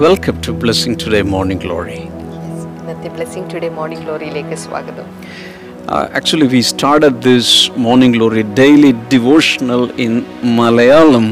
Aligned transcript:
Welcome 0.00 0.40
to 0.42 0.52
Blessing 0.52 0.94
Today 1.02 1.22
Morning 1.32 1.58
Glory. 1.64 1.98
ഇന്നത്തെ 2.80 3.08
blessing 3.14 3.48
today 3.52 3.68
morning 3.78 4.04
ഗ്ലോറിയിലേക്ക് 4.06 4.56
സ്വാഗതം 4.66 5.06
Uh, 5.88 6.16
actually, 6.18 6.46
we 6.54 6.60
started 6.72 7.14
this 7.28 7.46
Morning 7.84 8.12
Glory 8.16 8.42
daily 8.60 8.90
devotional 9.14 9.82
in 10.04 10.12
Malayalam 10.58 11.26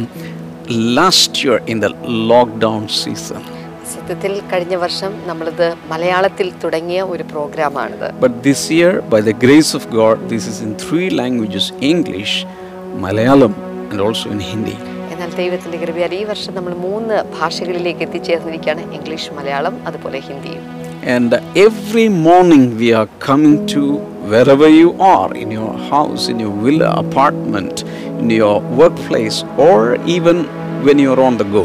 last 0.98 1.42
year 1.44 1.58
in 1.72 1.78
the 1.84 1.90
lockdown 2.32 2.82
season. 3.02 3.40
സത്യത്തിൽ 3.94 4.34
കഴിഞ്ഞ 4.52 4.74
വർഷം 4.84 5.12
നമ്മളിത് 5.30 5.66
മലയാളത്തിൽ 5.92 6.50
തുടങ്ങിയ 6.64 7.00
ഒരു 7.12 7.26
പ്രോഗ്രാമാണിത് 7.32 8.06
But 8.24 8.34
this 8.48 8.62
year, 8.78 8.92
by 9.14 9.22
the 9.30 9.36
grace 9.46 9.72
of 9.80 9.84
God, 10.00 10.28
this 10.34 10.46
is 10.52 10.58
in 10.66 10.72
three 10.84 11.10
languages 11.22 11.66
English, 11.92 12.34
Malayalam, 13.06 13.54
and 13.90 14.00
also 14.08 14.28
in 14.36 14.42
Hindi. 14.52 14.78
എന്നാൽ 15.18 15.32
ദൈവത്തിന്റെ 15.38 15.78
കൃപയാൽ 15.82 16.12
ഈ 16.16 16.24
വർഷം 16.28 16.52
നമ്മൾ 16.56 16.72
മൂന്ന് 16.84 17.14
ഭാഷകളിലേക്ക് 17.36 18.02
എത്തിച്ചേർന്നിരിക്കുകയാണ് 18.06 18.82
ഇംഗ്ലീഷ് 18.96 19.32
മലയാളം 19.38 19.76
അതുപോലെ 19.88 20.20
ഹിന്ദിയും 20.28 20.64
And 21.14 21.32
every 21.64 22.04
morning 22.26 22.62
we 22.80 22.88
are 22.98 23.08
coming 23.26 23.54
to 23.72 23.82
wherever 24.32 24.68
you 24.78 24.88
are 25.10 25.30
in 25.42 25.50
your 25.56 25.72
house, 25.90 26.22
in 26.32 26.38
your 26.44 26.54
villa, 26.64 26.88
apartment, 27.02 27.74
in 28.20 28.30
your 28.32 28.56
workplace, 28.80 29.38
or 29.66 29.78
even 30.16 30.38
when 30.86 30.98
you're 31.04 31.22
on 31.28 31.36
the 31.42 31.48
go. 31.56 31.64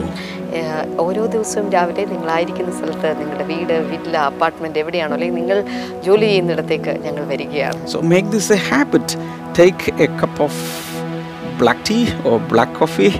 ഓരോ 1.05 1.23
ദിവസവും 1.35 1.67
രാവിലെ 1.75 2.05
നിങ്ങളായിരിക്കുന്ന 2.13 2.71
സ്ഥലത്ത് 2.79 3.11
നിങ്ങളുടെ 3.21 3.47
വീട് 3.51 3.75
വില്ല 3.91 4.15
അപ്പാർട്ട്മെന്റ് 4.31 4.81
എവിടെയാണോ 4.83 5.15
അല്ലെങ്കിൽ 5.17 5.39
നിങ്ങൾ 5.41 5.59
ജോലി 6.07 6.27
ചെയ്യുന്നിടത്തേക്ക് 6.31 6.95
ഞങ്ങൾ 7.05 7.25
വരികയാണ് 7.33 7.79
So 7.93 8.01
make 8.13 8.29
this 8.35 8.49
a 8.57 8.63
habit. 8.71 9.07
Take 9.61 9.83
a 9.99 10.09
cup 10.23 10.37
of 10.47 10.55
black 11.61 11.81
tea 11.89 12.03
or 12.29 12.37
black 12.53 12.73
coffee 12.81 13.13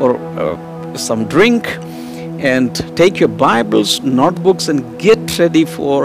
or 0.00 0.10
uh, 0.38 0.56
some 0.98 1.22
drink 1.26 1.64
and 2.52 2.70
take 2.96 3.20
your 3.20 3.32
Bibles, 3.40 3.90
notebooks, 4.20 4.68
and 4.68 4.80
get 4.98 5.38
ready 5.38 5.64
for 5.66 5.96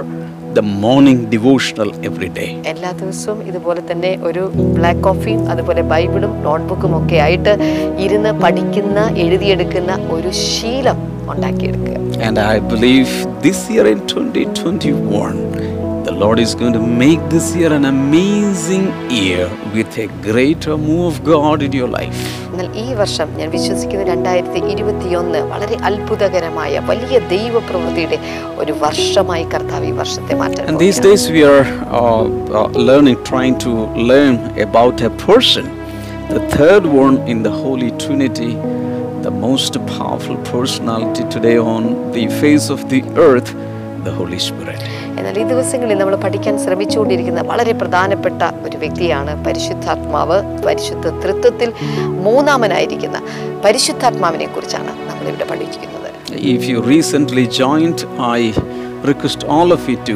the 0.53 0.63
morning 0.83 1.17
devotional 1.29 1.89
every 2.09 2.29
day. 2.37 2.49
എല്ലാ 2.71 2.91
ദിവസവും 2.99 3.39
ഇതുപോലെ 3.49 3.81
തന്നെ 3.89 4.11
ഒരു 4.27 4.43
black 4.77 5.03
കോഫിയും 5.07 5.41
അതുപോലെ 5.53 5.81
ബൈബിളും 5.93 6.33
നോട്ട്ബുക്കും 6.45 6.93
ഒക്കെ 6.99 7.17
ആയിട്ട് 7.25 7.53
ഇരുന്ന് 8.05 8.31
പഠിക്കുന്ന 8.43 8.99
എഴുതിയെടുക്കുന്ന 9.25 9.93
ഒരു 10.17 10.31
ശീലം 10.47 10.99
ഉണ്ടാക്കിയെടുക്കുക 11.33 11.93
And 12.27 12.37
I 12.53 12.59
believe 12.73 13.09
this 13.41 13.59
year 13.73 13.85
in 13.93 13.99
2021, 14.09 15.39
the 16.05 16.11
Lord 16.11 16.39
is 16.39 16.53
going 16.53 16.73
to 16.73 16.79
make 16.79 17.19
this 17.29 17.55
year 17.55 17.73
an 17.73 17.85
amazing 17.85 18.85
year 19.09 19.49
with 19.73 19.97
a 19.97 20.05
greater 20.21 20.77
move 20.77 21.05
of 21.11 21.23
God 21.25 21.63
in 21.67 21.71
your 21.79 21.87
life. 21.99 22.19
എന്നാൽ 22.49 22.67
ഈ 22.81 22.87
വർഷം 22.99 23.29
ഞാൻ 23.39 23.47
വിശ്വസിക്കുന്ന 23.55 24.03
രണ്ടായിരത്തി 24.11 24.59
ഇരുപത്തിയൊന്ന് 24.73 25.39
വളരെ 25.53 25.77
അത്ഭുതകരമായ 25.89 26.81
വലിയ 26.89 27.15
ദൈവപ്രവൃത്തിയുടെ 27.33 28.17
ഒരു 28.61 28.73
വർഷമായി 28.83 29.45
കർത്താവ് 29.53 29.87
ഈ 29.91 29.93
വർഷത്തെ 30.01 30.35
മാറ്റാൻ 30.41 30.69
And 30.71 30.79
these 30.85 30.99
days 31.07 31.23
we 31.37 31.41
are 31.53 31.63
uh, 31.65 32.01
uh, 32.01 32.67
learning, 32.89 33.17
trying 33.31 33.57
to 33.65 33.73
learn 34.11 34.37
about 34.67 35.01
a 35.09 35.13
person, 35.29 35.65
the 36.37 36.43
third 36.57 36.85
one 37.03 37.17
in 37.33 37.39
the 37.47 37.55
Holy 37.63 37.89
Trinity, 38.03 38.53
the 39.27 39.33
most 39.47 39.73
powerful 39.97 40.37
personality 40.53 41.25
today 41.37 41.57
on 41.75 41.83
the 42.17 42.27
face 42.43 42.67
of 42.77 42.81
the 42.93 43.01
earth, 43.29 43.51
the 44.07 44.15
Holy 44.21 44.41
Spirit. 44.49 44.83
എന്നാൽ 45.17 45.39
ഈ 45.39 45.43
ദിവസങ്ങളിൽ 45.43 45.97
നമ്മൾ 45.97 46.15
പഠിക്കാൻ 46.15 46.55
ശ്രമിച്ചുകൊണ്ടിരിക്കുന്ന 46.63 47.41
വളരെ 47.41 47.71
പ്രധാനപ്പെട്ട 47.71 48.41
ഒരു 48.63 48.77
വ്യക്തിയാണ് 48.77 49.45
പരിശുദ്ധാത്മാവ്. 49.45 50.37
പരിശുദ്ധ 50.65 51.07
തൃത്വത്തിൽ 51.23 51.71
മൂന്നാമനായിരിക്കുന്ന 52.27 53.19
പരിശുദ്ധാത്മാവിനെ 53.65 54.45
കുറിച്ചാണ് 54.45 54.93
നമ്മളിവിടെ 55.09 55.47
പഠിക്കുന്നത് 55.53 56.09
if 56.53 56.67
you 56.69 56.79
joined, 57.59 57.99
I 58.37 58.53
request 59.03 59.41
all 59.45 59.71
of 59.71 59.83
you 59.89 59.97
to 60.09 60.15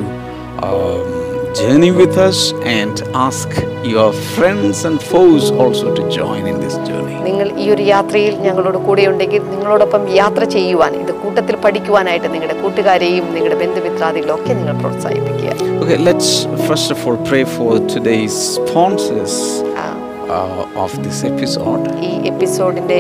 um, 0.68 1.19
journey 1.54 1.92
with 1.92 2.18
us 2.20 2.54
and 2.66 3.02
ask 3.16 3.50
your 3.86 4.12
friends 4.14 4.86
and 4.86 5.02
foes 5.02 5.52
also 5.52 5.94
to 5.96 6.10
join 6.12 6.48
in 6.48 6.60
this 6.60 6.76
journey. 6.80 7.16
നിങ്ങൾ 7.24 7.48
ഈ 7.64 7.66
ഒരു 7.74 7.84
യാത്രയിൽ 7.94 8.36
ഞങ്ങളോട് 8.46 8.78
കൂടെ 8.88 9.04
ഉണ്ടെങ്കിൽ 9.12 9.42
നിങ്ങളോടൊപ്പം 9.52 10.04
യാത്ര 10.20 10.44
ചെയ്യുവാൻ 10.56 10.92
ഇത് 11.02 11.12
കൂട്ടത്തിൽ 11.24 11.56
പഠിക്കുവാനായിട്ട് 11.66 12.30
നിങ്ങളുടെ 12.34 12.56
കൂട്ടുകാരെയും 12.62 13.26
നിങ്ങളുടെ 13.36 13.58
ബന്ധുമിത്രാദികളും 13.64 14.34
ഒക്കെ 14.38 14.54
നിങ്ങൾ 14.62 14.78
പ്രോത്സാഹിപ്പിക്കുക 14.84 15.38
Okay, 15.82 15.98
let's 16.08 16.30
first 16.70 16.90
of 16.92 17.00
all 17.08 17.18
pray 17.30 17.44
for 17.56 17.70
today's 17.94 18.36
sponsors 18.56 19.36
uh, 19.78 20.84
of 20.84 20.92
this 21.06 21.20
episode. 21.24 21.86
ഈ 22.10 22.12
എപ്പിസോഡിന്റെ 22.32 23.00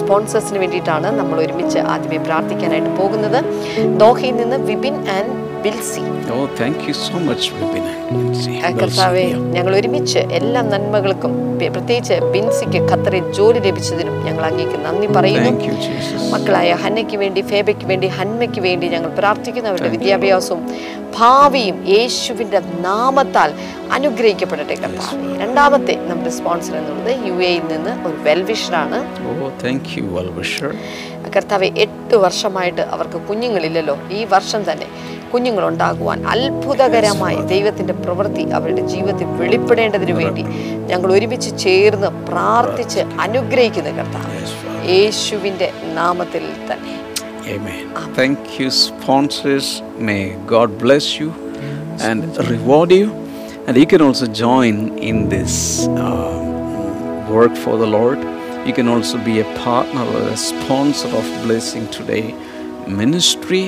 സ്പോൺസേഴ്സിന് 0.00 0.60
വേണ്ടിയിട്ടാണ് 0.64 1.10
നമ്മൾ 1.20 1.36
ഒരുമിച്ച് 1.44 1.80
ആദ്യമേ 1.94 2.20
പ്രാർത്ഥിക്കാനായിട്ട് 2.28 2.92
പോകുന്നത് 3.00 3.38
ദോഹയിൽ 4.04 4.36
നിന്ന് 4.42 4.58
Vipin 4.70 4.96
and 5.16 5.32
Bilsy 5.64 6.02
oh 6.34 6.38
thank 6.60 6.82
you 6.88 6.94
so 7.06 7.18
much 7.28 7.50
കർത്താവെ 8.80 9.24
ഞങ്ങൾ 9.56 9.76
ഒരുമിച്ച് 9.76 10.20
എല്ലാ 10.38 10.60
നന്മകൾക്കും 10.62 11.32
പ്രത്യേകിച്ച് 11.74 12.14
ബിൻസിക്ക് 12.32 12.80
ഖത്തറിൽ 12.90 13.32
ജോലി 13.32 13.58
ലഭിച്ചതിനും 13.58 14.16
ഞങ്ങൾ 14.24 14.44
അങ്ങേക്ക് 14.46 14.78
നന്ദി 14.86 15.06
പറയുന്നു. 15.06 15.52
മക്കളായ 16.30 16.70
ഹന്നയ്ക്ക് 16.72 17.16
വേണ്ടി 17.16 17.40
ഫേബയ്ക്ക് 17.52 17.86
വേണ്ടി 17.86 18.08
ഹന്മയ്ക്ക് 18.18 18.60
വേണ്ടി 18.60 18.88
ഞങ്ങൾ 18.88 19.10
പ്രാർത്ഥിക്കുന്നു 19.20 19.70
അവരുടെ 19.70 19.88
വിദ്യാഭ്യാസവും 19.88 20.62
ഭാവിയും 21.18 21.76
യേശുവിന്റെ 21.88 22.60
നാമത്താൽ 22.80 23.50
അനുഗ്രഹിക്കപ്പെടട്ടെ 23.92 24.74
കർത്താവെ. 24.74 25.42
രണ്ടാമത്തെ 25.42 25.96
നമ്മുടെ 26.10 26.30
സ്പോൺസർ 26.30 26.76
എന്നുള്ളത് 26.76 27.12
യു 27.28 27.34
എയിൽ 27.50 27.64
നിന്ന് 27.72 28.08
ഒരു 28.08 28.16
വെൽവിഷറാണ്. 28.28 29.00
Wisher. 30.38 30.72
കർത്താവെ 31.36 31.68
എട്ട് 31.84 32.16
വർഷമായിട്ട് 32.24 32.80
അവർക്ക് 32.94 33.18
കുഞ്ഞുങ്ങളില്ലല്ലോ. 33.28 33.98
ഈ 34.10 34.24
വർഷം 34.24 34.60
തന്നെ 34.72 34.86
കുഞ്ഞുങ്ങളുണ്ടാകുവാൻ 35.34 36.18
അത്ഭുതകരമായി 36.32 37.38
ദൈവത്തിന്റെ 37.52 37.94
പ്രവൃത്തി 38.02 38.44
അവരുടെ 38.58 38.82
ജീവിതത്തിൽ 38.92 39.28
വെളിപ്പെടേണ്ടതിന് 39.40 40.14
വേണ്ടി 40.20 40.44
ഞങ്ങൾ 40.90 41.10
ഒരുമിച്ച് 41.16 41.50
ചേർന്ന് 41.64 42.10
പ്രാർത്ഥിച്ച് 42.28 43.02
അനുഗ്രഹിക്കുന്ന 43.24 43.92
കർത്താവ് 44.00 44.42
യേശുവിന്റെ 44.96 45.70
നാമത്തിൽ 46.00 46.46
തന്നെ 46.70 46.92
Amen. 47.46 47.80
Thank 48.14 48.38
you, 48.58 48.68
sponsors. 48.84 49.66
May 50.00 50.22
God 50.46 50.68
bless 50.78 51.06
you 51.18 51.28
and 52.00 52.20
reward 52.50 52.90
you. 52.92 53.08
And 53.66 53.76
you 53.76 53.86
can 53.86 54.02
also 54.02 54.26
join 54.44 54.76
in 55.10 55.28
this 55.28 55.54
uh, 56.04 56.32
work 57.30 57.54
for 57.64 57.74
the 57.76 57.86
Lord. 57.88 58.20
You 58.66 58.74
can 58.78 58.88
also 58.88 59.18
be 59.20 59.34
a 59.40 59.48
partner 59.58 60.04
or 60.14 60.22
a 60.28 60.38
sponsor 60.42 61.10
of 61.20 61.26
Blessing 61.44 61.86
Today 61.90 62.24
ministry 63.00 63.64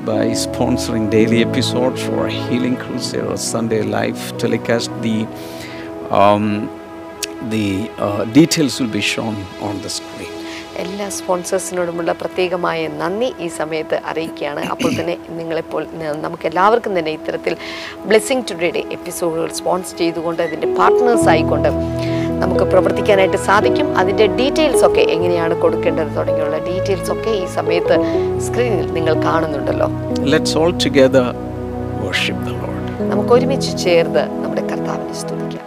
by 0.00 0.28
sponsoring 0.28 1.10
daily 1.10 1.42
episodes 1.42 2.04
or 2.06 2.28
Healing 2.28 2.76
Crusade 2.76 3.22
or 3.22 3.36
Sunday 3.36 3.82
Live 3.84 4.36
telecast. 4.38 4.90
The 5.02 5.26
um, 6.10 6.68
the 7.48 7.90
uh, 7.98 8.24
details 8.26 8.80
will 8.80 8.88
be 8.90 9.00
shown 9.02 9.36
on 9.60 9.80
the 9.82 9.90
screen. 9.90 10.34
എല്ലാ 10.76 11.06
സ്പോൺസേഴ്സിനോടുമുള്ള 11.16 12.12
പ്രത്യേകമായ 12.20 12.88
നന്ദി 13.00 13.28
ഈ 13.38 13.48
സമയത്ത് 13.56 13.96
അറിയിക്കുകയാണ് 14.10 14.62
അപ്പോൾ 14.72 14.90
തന്നെ 14.98 15.16
നിങ്ങളിപ്പോൾ 15.30 15.82
നമുക്ക് 16.22 16.46
എല്ലാവർക്കും 16.46 16.92
തന്നെ 16.98 17.12
ഇത്തരത്തിൽ 17.18 17.54
ബ്ലെസ്സിങ് 18.06 18.46
ടുഡേയുടെ 18.50 18.82
എപ്പിസോഡുകൾ 18.96 19.50
സ്പോൺസർ 19.58 19.98
ചെയ്തുകൊണ്ട് 20.02 20.40
അതിന്റെ 20.46 20.68
പാർട്ട്നേഴ്സ് 20.78 21.28
ആയിക്കൊണ്ട് 21.34 21.68
നമുക്ക് 22.42 22.64
പ്രവർത്തിക്കാനായിട്ട് 22.72 23.38
സാധിക്കും. 23.48 23.86
അതിന്റെ 24.00 24.26
ഡീറ്റെയിൽസ് 24.38 24.84
ഒക്കെ 24.88 25.02
എങ്ങനെയാണ് 25.14 25.54
കൊടുക്കേണ്ടത് 25.64 26.10
തുടങ്ങിയുള്ള 26.18 26.58
ഡീറ്റെയിൽസ് 26.68 27.12
ഒക്കെ 27.16 27.32
ഈ 27.42 27.44
സമയത്ത് 27.58 27.96
സ്ക്രീനിൽ 28.46 28.88
നിങ്ങൾ 28.98 29.16
കാണുന്നുണ്ടല്ലോ. 29.28 29.88
Let's 30.32 30.56
all 30.62 30.72
together 30.86 31.26
worship 32.04 32.38
the 32.46 32.54
Lord 32.60 33.10
നമുക്ക് 33.12 33.32
ഒരുമിച്ച് 33.36 33.72
ചേർന്ന് 33.84 34.22
നമ്മുടെ 34.42 34.62
കർത്താവിനെ 34.70 35.14
സ്തുതിക്കാം. 35.22 35.66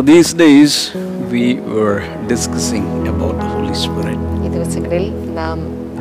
So 0.00 0.04
these 0.04 0.32
days 0.32 0.94
we 1.30 1.60
were 1.72 2.00
discussing 2.26 2.86
about 3.06 3.34
the 3.34 3.48
Holy 3.54 3.74
Spirit. 3.80 4.20
ഈ 4.44 4.50
ദിവസങ്ങളിൽ 4.54 5.04
നാം 5.38 5.56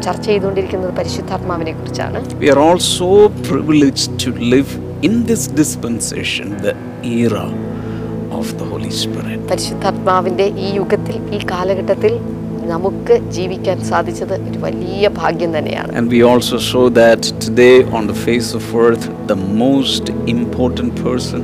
ചർച്ച 0.05 0.23
ചെയ്തുകൊണ്ടിരിക്കുന്നത് 0.29 0.91
പരിശുദ്ധാത്മാവിനെ 0.99 1.73
കുറിച്ചാണ് 1.79 2.19
We 2.43 2.49
are 2.53 2.61
all 2.65 2.79
so 2.99 3.09
privileged 3.49 4.07
to 4.23 4.31
live 4.53 4.69
in 5.07 5.15
this 5.29 5.43
dispensation, 5.61 6.47
the 6.67 6.73
era 7.23 7.45
of 8.39 8.47
the 8.59 8.67
Holy 8.71 8.93
Spirit. 9.01 9.41
പരിശുദ്ധാത്മാവിന്റെ 9.51 10.47
ഈ 10.67 10.69
യുഗത്തിൽ 10.79 11.17
ഈ 11.37 11.41
കാലഘട്ടത്തിൽ 11.51 12.15
നമുക്ക് 12.73 13.17
ജീവിക്കാൻ 13.35 13.77
സാധിച്ചത് 13.91 14.35
ഒരു 14.47 14.57
വലിയ 14.67 15.09
ഭാഗ്യം 15.21 15.53
തന്നെയാണ് 15.57 15.91
And 15.99 16.07
we 16.15 16.21
also 16.31 16.59
saw 16.71 16.85
that 17.03 17.21
today 17.47 17.75
on 17.99 18.05
the 18.13 18.19
face 18.27 18.51
of 18.59 18.65
earth, 18.85 19.07
the 19.33 19.39
most 19.65 20.05
important 20.37 20.93
person, 21.07 21.43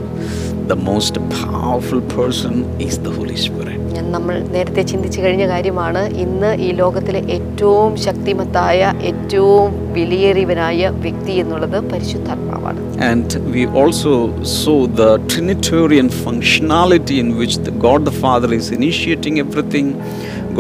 the 0.68 0.76
most 0.76 1.16
powerful 1.30 2.02
person 2.02 2.54
is 2.80 2.98
the 3.00 3.12
Holy 3.18 3.38
Spirit. 3.46 3.72
നമ്മൾ 4.16 4.36
നേരത്തെ 4.54 4.82
ചിന്തിച്ചു 4.90 5.20
കഴിഞ്ഞ 5.24 5.46
കാര്യമാണ് 5.52 6.02
ഇന്ന് 6.24 6.50
ഈ 6.66 6.68
ലോകത്തിലെ 6.80 7.22
ഏറ്റവും 7.36 7.92
ശക്തിമത്തായ 8.06 8.80
ഏറ്റവും 9.10 9.72
വിലയേറിയവനായ 9.98 10.90
വ്യക്തി 11.06 11.34
എന്നുള്ളത് 11.44 11.80
പരിശുദ്ധാത്മാവാണ് 11.92 12.82
And 13.10 13.28
we 13.56 13.64
also 13.82 14.14
saw 14.60 14.78
the 15.02 15.10
Trinitarian 15.32 16.10
functionality 16.26 17.18
in 17.24 17.30
which 17.40 17.56
the 17.68 17.74
God 17.86 18.02
the 18.10 18.16
Father 18.24 18.52
is 18.60 18.68
initiating 18.80 19.38
everything, 19.46 19.88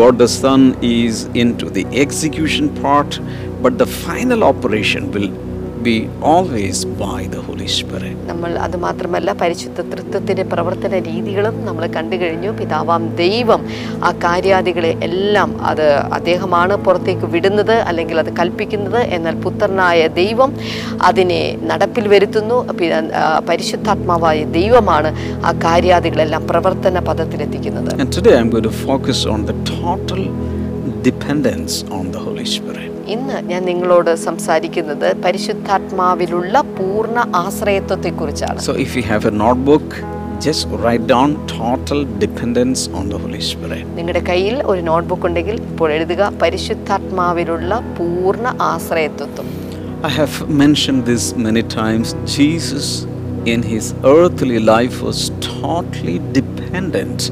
God 0.01 0.15
the 0.23 0.31
Son 0.41 0.61
is 1.01 1.15
into 1.43 1.67
the 1.77 1.85
execution 2.05 2.67
part, 2.83 3.11
but 3.63 3.75
the 3.83 3.89
final 4.07 4.41
operation 4.51 5.03
will 5.15 5.29
be 5.85 5.95
always 6.23 6.77
by 7.01 7.19
the 7.33 7.41
Holy 7.47 7.67
Spirit. 7.77 8.13
നമ്മൾ 8.29 8.51
അത് 8.65 8.75
മാത്രമല്ല 8.85 9.29
പരിശുദ്ധ 9.41 9.79
തൃത്വത്തിന്റെ 9.91 10.45
പ്രവർത്തന 10.53 10.99
രീതികളും 11.07 11.55
നമ്മൾ 11.67 11.83
കണ്ടു 11.95 12.15
കഴിഞ്ഞു 12.21 12.51
പിതാവാം 12.59 13.03
ദൈവം 13.21 13.61
ആ 14.07 14.11
കാര്യാദികളെ 14.25 14.91
എല്ലാം 15.07 15.51
അത് 15.71 15.85
അദ്ദേഹമാണ് 16.17 16.75
പുറത്തേക്ക് 16.85 17.29
വിടുന്നത് 17.35 17.75
അല്ലെങ്കിൽ 17.89 18.19
അത് 18.23 18.31
കൽപ്പിക്കുന്നത് 18.39 18.99
എന്നാൽ 19.17 19.37
പുത്രനായ 19.45 20.07
ദൈവം 20.21 20.51
അതിനെ 21.09 21.41
നടപ്പിൽ 21.71 22.07
വരുത്തുന്നു 22.15 22.57
പരിശുദ്ധാത്മാവായ 23.49 24.41
ദൈവമാണ് 24.59 25.11
ആ 25.49 25.53
കാര്യാദികളെല്ലാം 25.65 26.43
പ്രവർത്തന 26.51 27.05
പദത്തിലെത്തിക്കുന്നത് 27.09 27.91
And 27.97 28.11
today 28.11 28.35
I'm 28.39 28.49
going 28.49 28.63
to 28.63 28.75
focus 28.88 29.21
on 29.35 29.41
the 29.45 29.57
total 29.75 30.23
dependence 31.03 31.75
on 31.91 32.05
the 32.11 32.23
Holy 32.27 32.47
Spirit. 32.57 32.94
ഇന്ന് 33.07 33.37
ഞാൻ 33.43 33.61
നിങ്ങളോട് 33.65 34.11
സംസാരിക്കുന്നത് 34.21 35.07
പരിശുദ്ധാത്മാവിലുള്ള 35.25 36.61
പൂർണ 36.77 37.17
ആശ്രയത്വത്തെ 37.35 38.11
കുറിച്ചാണ് 38.19 38.59
so 38.59 38.75
if 38.85 38.93
you 38.97 39.03
have 39.07 39.27
a 39.27 39.33
notebook 39.61 39.97
just 40.39 40.79
write 40.85 41.05
down 41.05 41.31
total 41.51 41.99
dependence 42.23 42.83
on 42.97 43.05
the 43.09 43.19
Holy 43.21 43.41
Spirit 43.49 43.91
നിങ്ങളുടെ 43.97 44.23
കയ്യിൽ 44.29 44.57
ഒരു 44.63 44.81
നോട്ട് 44.81 45.07
ബുക്ക് 45.09 45.27
ഉണ്ടെങ്കിൽ 45.27 45.57
ഇപ്പോൾ 45.63 45.91
എഴുതുക 45.93 46.31
പരിശുദ്ധാത്മാവിലുള്ള 46.41 47.81
പൂർണ 47.97 48.55
ആശ്രയത്വത്തും 48.63 49.49
I 50.05 50.11
have 50.17 50.47
mention 50.55 50.97
this 51.01 51.29
many 51.39 51.65
times 51.77 52.15
Jesus 52.35 52.93
in 53.47 53.61
his 53.65 53.93
earthly 54.13 54.59
life 54.73 54.97
was 55.05 55.25
totally 55.47 56.17
dependence 56.37 57.29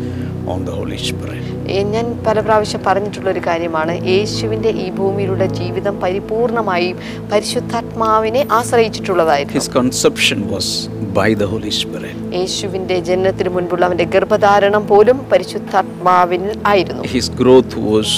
on 0.48 0.62
the 0.66 0.78
Holy 0.80 1.02
Spirit 1.10 1.53
ഞാൻ 1.94 2.24
പല 2.28 2.40
പ്രാവശ്യം 2.40 2.82
പറഞ്ഞിട്ടുള്ള 2.88 3.30
ഒരു 3.30 3.42
കാര്യമാണ്. 3.48 4.06
യേശുവിന്റെ 4.08 4.70
ഈ 4.70 4.90
ഭൂമിയിലുള്ള 4.90 5.46
ജീവിതം 5.46 6.02
പരിപൂർണമായും 6.02 6.98
പരിശുദ്ധാത്മാവിനെ 7.32 8.48
ആശ്രയിച്ചിട്ടുള്ളതായിരുന്നു. 8.52 9.60
His 9.60 9.70
conception 9.82 10.40
was 10.56 10.90
by 11.20 11.30
the 11.42 11.48
Holy 11.54 11.72
Spirit. 11.82 12.16
യേശുവിന്റെ 12.34 13.00
ജനനത്തിന് 13.00 13.50
മുൻപുള്ള 13.50 13.86
അവന്റെ 13.86 14.04
ഗർഭധാരണം 14.04 14.88
പോലും 14.88 15.20
പരിശുദ്ധാത്മാവിൽ 15.32 16.58
ആയിരുന്നു. 16.66 17.04
His 17.04 17.32
growth 17.32 17.80
was 17.80 18.18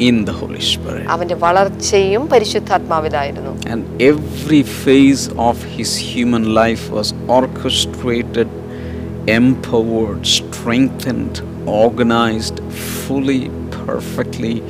in 0.00 0.26
Holy 0.40 0.60
Spirit 0.60 1.08
അവന്റെ 1.08 1.34
വളർച്ചയും 1.34 2.28
പരിശുദ്ധാത്മാവിലായിരുന്നു. 2.28 3.70
And 3.72 3.84
every 4.10 4.62
phase 4.62 5.30
of 5.36 5.66
his 5.66 6.00
human 6.04 6.44
life 6.54 6.90
was 6.90 7.14
orchestrated, 7.28 8.48
empowered, 9.26 10.26
strengthened, 10.26 11.42
organized 11.66 12.58
fully, 12.74 13.50
perfectly 13.70 14.62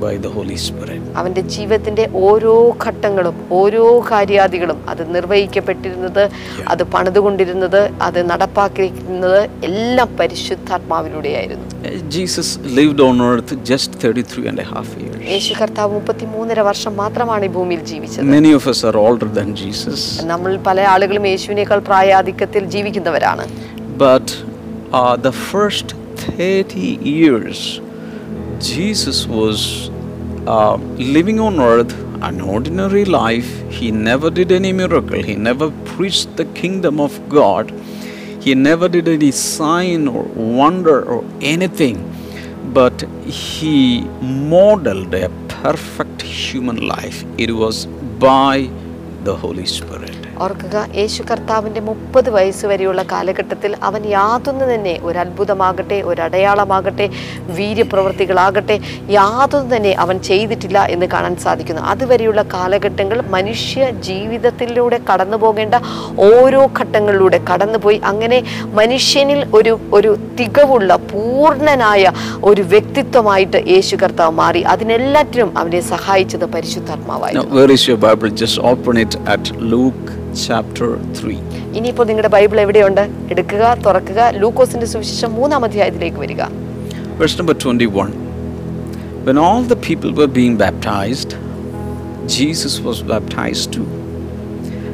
by 0.00 0.16
the 0.16 0.28
Holy 0.28 0.56
Spirit. 0.56 1.00
അവന്റെ 1.20 1.42
ജീവിതത്തിന്റെ 1.54 2.04
ഓരോ 2.26 2.52
ഘട്ടങ്ങളും 2.86 3.36
ഓരോ 3.58 3.84
കാര്യാദികളും 4.10 4.78
അത് 4.90 5.14
നിർവഹിക്കപ്പെട്ടിരുന്നത് 5.14 6.22
അത് 6.72 6.82
പണിതുകൊണ്ടിരുന്നത് 6.94 7.80
അത് 8.06 8.20
നടപ്പാക്കിയിരിക്കുന്നത് 8.30 9.40
എല്ലാം 9.68 10.10
പരിശുദ്ധാത്മാവിലൂടെയായിരുന്നു. 10.20 11.64
Jesus 12.08 12.54
lived 12.78 13.02
on 13.08 13.22
earth 13.30 13.56
just 13.70 13.94
just 13.94 14.04
33 14.04 14.46
and 14.50 14.60
a 14.66 14.68
half 14.74 14.88
യേശു 15.32 15.54
കർത്താവ് 15.60 15.90
മുപ്പത്തിമൂന്നര 15.94 16.60
വർഷം 16.68 16.92
മാത്രമാണ് 17.02 17.44
ഈ 17.48 17.50
ഭൂമിയിൽ 17.56 17.82
ജീവിച്ചത്. 17.90 18.24
Many 18.36 18.52
of 18.58 18.66
us 18.72 18.80
are 18.90 18.96
older 19.06 19.30
than 19.38 19.50
Jesus, 19.62 20.00
നമ്മൾ 20.32 20.52
പല 20.68 20.78
ആളുകളും 20.94 21.26
യേശുവിനേക്കാൾ 21.32 21.80
പ്രായാധിക്യത്തിൽ 21.90 22.64
ജീവിക്കുന്നവരാണ്. 22.76 23.46
But 23.98 24.44
uh, 24.92 25.16
the 25.16 25.32
first 25.32 25.92
30 26.16 26.80
years, 26.80 27.80
Jesus 28.60 29.26
was 29.26 29.90
uh, 30.46 30.76
living 31.16 31.40
on 31.40 31.60
earth 31.60 31.92
an 32.22 32.40
ordinary 32.40 33.04
life. 33.04 33.48
He 33.70 33.90
never 33.90 34.30
did 34.30 34.52
any 34.52 34.72
miracle, 34.72 35.22
he 35.22 35.34
never 35.34 35.70
preached 35.96 36.36
the 36.36 36.46
kingdom 36.46 37.00
of 37.00 37.28
God, 37.28 37.70
he 38.40 38.54
never 38.54 38.88
did 38.88 39.08
any 39.08 39.30
sign 39.30 40.08
or 40.08 40.22
wonder 40.22 41.02
or 41.02 41.24
anything, 41.40 41.98
but 42.72 43.02
he 43.24 44.02
modeled 44.20 45.14
a 45.14 45.28
perfect 45.48 46.22
human 46.22 46.86
life. 46.86 47.24
It 47.36 47.52
was 47.52 47.86
by 47.86 48.70
the 49.24 49.36
Holy 49.36 49.66
Spirit. 49.66 50.17
ഓർക്കുക 50.44 50.86
യേശു 50.94 51.22
കർത്താവിന്റെ 51.30 51.80
മുപ്പത് 51.80 52.30
വയസ്സ് 52.30 52.66
വരെയുള്ള 52.66 53.02
കാലഘട്ടത്തിൽ 53.12 53.76
അവൻ 53.82 54.02
യാതൊന്ന് 54.08 54.74
തന്നെ 54.74 54.94
ഒരു 55.02 55.18
അത്ഭുതമാകട്ടെ 55.18 56.02
ഒരു 56.10 56.20
അടയാളമാകട്ടെ 56.20 57.06
വീര്യപ്രവൃത്തികളാകട്ടെ 57.58 58.76
യാതൊന്നും 59.10 59.76
തന്നെ 59.76 59.92
അവൻ 60.04 60.16
ചെയ്തിട്ടില്ല 60.22 60.78
എന്ന് 60.94 61.06
കാണാൻ 61.06 61.36
സാധിക്കുന്നു. 61.36 61.82
അതുവരെയുള്ള 61.82 62.42
കാലഘട്ടങ്ങൾ 62.54 63.20
മനുഷ്യ 63.36 63.90
ജീവിതത്തിലൂടെ 63.90 65.00
കടന്നു 65.10 65.36
പോകേണ്ട 65.36 65.74
ഓരോ 66.18 66.62
ഘട്ടങ്ങളിലൂടെ 66.80 67.40
കടന്നുപോയി. 67.50 68.00
അങ്ങനെ 68.04 68.44
മനുഷ്യനിൽ 68.80 69.46
ഒരു 69.54 69.78
ഒരു 69.92 70.16
തികവുള്ള 70.40 70.96
പൂർണനായ 70.96 72.12
ഒരു 72.44 72.62
വ്യക്തിത്വമായിട്ട് 72.62 73.64
യേശു 73.74 73.96
കർത്താവ് 73.96 74.34
മാറി. 74.42 74.60
അതിനെല്ലാറ്റിനും 74.74 75.58
അവനെ 75.58 75.80
സഹായിച്ചത് 75.80 76.46
പരിശുദ്ധാത്മാവായിരുന്നു. 76.54 77.56
Chapter 80.44 80.88
3. 81.20 81.36
ഇനിയിപ്പോൾ 81.76 82.06
നിങ്ങളുടെ 82.10 82.30
ബൈബിൾ 82.36 82.58
എവിടെയുണ്ട് 82.64 83.02
എടുക്കുക 83.32 83.64
തുറക്കുക 83.86 84.20
ലൂക്കോസിന്റെ 84.42 84.88
സുവിശേഷം 84.94 85.32
മൂന്നാം 85.40 85.64
അധ്യായത്തിലേക്ക് 85.68 86.20
വരിക 86.24 86.42
Verse 87.20 87.34
number 87.38 87.54
21. 87.54 88.10
When 89.26 89.38
all 89.44 89.62
the 89.72 89.78
people 89.86 90.10
were 90.18 90.28
being 90.40 90.56
baptized, 90.56 91.30
Jesus 92.36 92.74
was 92.80 92.98
baptized 93.12 93.72
too. 93.76 93.88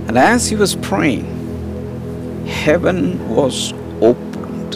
And 0.07 0.17
as 0.33 0.49
he 0.50 0.57
was 0.62 0.73
praying, 0.88 1.26
heaven 2.62 2.99
was 3.38 3.57
opened, 4.11 4.73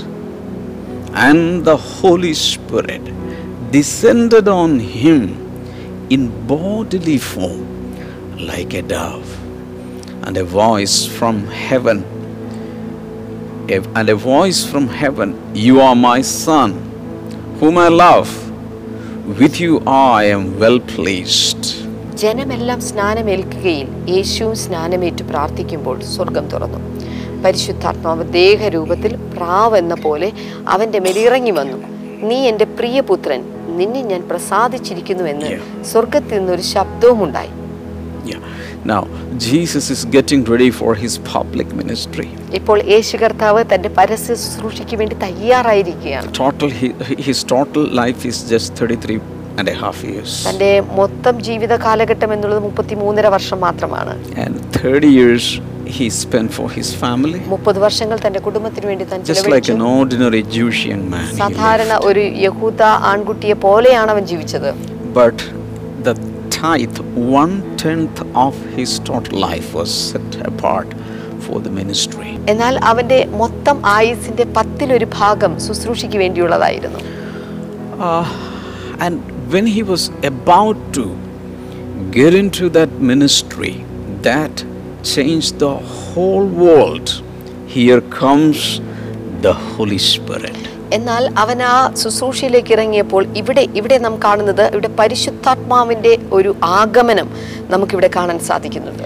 and 1.27 1.41
the 1.71 1.79
Holy 1.95 2.35
Spirit 2.35 3.07
descended 3.71 4.47
on 4.63 4.73
him 4.97 5.23
in 6.11 6.23
bodily 6.47 7.19
form 7.33 7.65
like 8.51 8.75
a 8.75 8.85
dove. 8.95 9.28
And 10.27 10.37
a 10.37 10.45
voice 10.45 10.97
from 11.19 11.37
heaven, 11.69 11.99
and 13.99 14.09
a 14.09 14.15
voice 14.15 14.61
from 14.71 14.89
heaven, 14.89 15.29
You 15.55 15.81
are 15.81 15.95
my 15.95 16.21
son, 16.23 16.71
whom 17.61 17.79
I 17.79 17.89
love. 18.07 18.31
With 19.41 19.57
you 19.61 19.73
I 19.87 20.25
am 20.37 20.45
well 20.63 20.79
pleased. 20.97 21.63
ജനമെല്ലാം 22.15 22.81
സ്നാനമേൽക്കുകയിൽ 22.81 23.89
യേശുവും 24.15 24.55
സ്നാനമേറ്റ് 24.57 25.25
പ്രാർത്ഥിക്കുമ്പോൾ 25.25 25.97
സ്വർഗം 26.15 26.47
തുറന്നു 26.53 26.81
പരിശുദ്ധാത്മാവ് 27.45 28.25
ദേഹരൂപത്തിൽ 28.33 29.13
പ്രാവ് 29.35 29.77
എന്ന 29.77 29.95
പോലെ 29.95 30.29
അവന്റെ 30.75 31.01
മേലിറങ്ങി 31.01 31.51
വന്നു 31.51 31.79
നീ 32.29 32.39
എന്റെ 32.51 32.67
പ്രിയപുത്രൻ 32.79 33.41
നിന്നെ 33.79 34.03
ഞാൻ 34.03 34.23
പ്രസാദിച്ചിരിക്കുന്നുവെന്ന്. 34.31 35.51
സ്വർഗത്തിൽ 35.91 36.39
നിന്നൊരു 36.39 36.63
ശബ്ദവും 36.75 37.25
ഉണ്ടായി 37.25 37.53
Yeah. 38.25 38.41
Now, 38.85 39.01
Jesus 39.39 39.91
is 39.91 40.05
getting 40.07 40.45
ready 40.45 40.71
for 40.73 40.95
his 40.95 41.15
public 41.35 41.69
ministry. 41.75 42.29
ഇപ്പോൾ 42.59 42.79
യേശു 42.93 43.17
കർത്താവ് 43.17 43.63
തന്റെ 43.73 43.89
പരസ്യ 43.99 44.35
ശുശ്രൂഷയ്ക്ക് 44.43 44.97
വേണ്ടി 44.97 45.17
തയ്യാറായിരിക്കുകയാണ് 45.25 46.29
Total, 46.35 46.71
his 47.29 47.41
total 47.55 47.85
life 47.95 48.23
is 48.25 48.39
just 48.53 48.69
33 48.77 49.19
and 49.59 49.69
a 49.69 49.79
half 49.83 49.99
years. 50.11 50.33
തന്റെ 50.49 50.71
മൊത്തം 51.01 51.35
ജീവിത 51.49 51.77
കാലഘട്ടം 51.87 52.31
എന്നുള്ളത് 52.37 52.63
മുപ്പത്തി 52.69 52.97
മൂന്നര 53.03 53.27
വർഷം 53.37 53.61
മാത്രമാണ് 53.67 54.15
And 54.45 54.55
30 54.79 55.11
years 55.21 55.47
he 55.99 56.07
spent 56.23 56.51
for 56.59 56.67
his 56.71 56.89
family, 57.03 57.41
മുപ്പത് 57.53 57.79
വർഷങ്ങൾ 57.85 58.17
തന്റെ 58.25 58.41
കുടുംബത്തിന് 58.47 58.87
വേണ്ടി 58.91 59.05
താൻ 59.13 59.21
just 59.21 59.31
like 59.31 59.39
ചിലവഴിച്ചു 59.45 59.75
an 59.79 59.85
ordinary 59.99 60.43
Jewish 60.57 60.81
young 60.91 61.05
man. 61.15 61.29
സാധാരണ 61.43 61.93
ഒരു 62.11 62.25
യഹൂദ 62.47 62.81
ആൺകുട്ടിയെ 63.13 63.57
പോലെയാണ് 63.67 64.11
അവൻ 64.17 64.27
ജീവിച്ചത് 64.33 64.71
But 65.15 65.39
tithe, 66.61 66.99
one 67.41 67.55
tenth 67.83 68.19
of 68.47 68.55
his 68.77 68.91
total 69.11 69.39
life, 69.49 69.69
was 69.79 69.91
set 70.11 70.31
apart 70.51 70.89
for 71.45 71.57
the 71.67 71.73
ministry. 71.81 72.31
എന്നാൽ 72.53 72.75
അവന്റെ 72.91 73.21
മൊത്തം 73.41 73.79
ആയുസിന്റെ 73.97 74.45
പത്തിലൊരു 74.59 75.09
ഭാഗം 75.19 75.55
ശുശ്രൂഷയ്ക്ക് 75.67 76.21
വേണ്ടിയുള്ളതായിരുന്നു 76.25 77.03
Uh, 78.09 78.27
and 79.05 79.15
when 79.53 79.67
he 79.77 79.83
was 79.93 80.03
about 80.33 80.79
to 80.97 81.05
get 82.19 82.33
into 82.43 82.65
that 82.77 82.91
ministry, 83.13 83.73
that 84.23 84.55
changed 85.13 85.59
the 85.59 85.75
whole 85.95 86.47
world. 86.65 87.09
Here 87.69 88.01
comes 88.23 88.59
the 89.43 89.55
Holy 89.73 89.99
Spirit. 90.13 90.61
എന്നാൽ 90.93 91.25
അവൻ 91.37 91.59
ആ 91.65 91.77
ശുശ്രൂഷയിലേക്ക് 92.03 92.73
ഇറങ്ങിയപ്പോൾ 92.73 93.23
ഇവിടെ 93.35 93.65
ഇവിടെ 93.75 93.99
നാം 93.99 94.17
കാണുന്നത് 94.25 94.65
ഇവിടെ 94.73 94.91
പരിശുദ്ധാത്മാവിന്റെ 95.01 96.13
ഒരു 96.33 96.53
ആഗമനം 96.79 97.31
നമുക്കിവിടെ 97.71 98.11
കാണാൻ 98.19 98.41
സാധിക്കുന്നുണ്ട് 98.51 99.05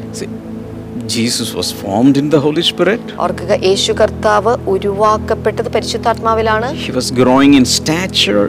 Jesus 1.08 1.48
was 1.52 1.68
formed 1.72 2.16
in 2.16 2.26
the 2.30 2.40
Holy 2.40 2.62
Spirit. 2.62 3.00
ഓർക്കുക 3.24 3.52
യേശു 3.64 3.92
കർത്താവ് 3.92 4.52
ഉരുവാക്കപ്പെട്ടത് 4.66 5.68
പരിശുദ്ധാത്മാവിലാണ് 5.68 6.68
He 6.84 6.92
was 6.92 7.08
growing 7.12 7.54
in 7.54 7.64
stature 7.78 8.44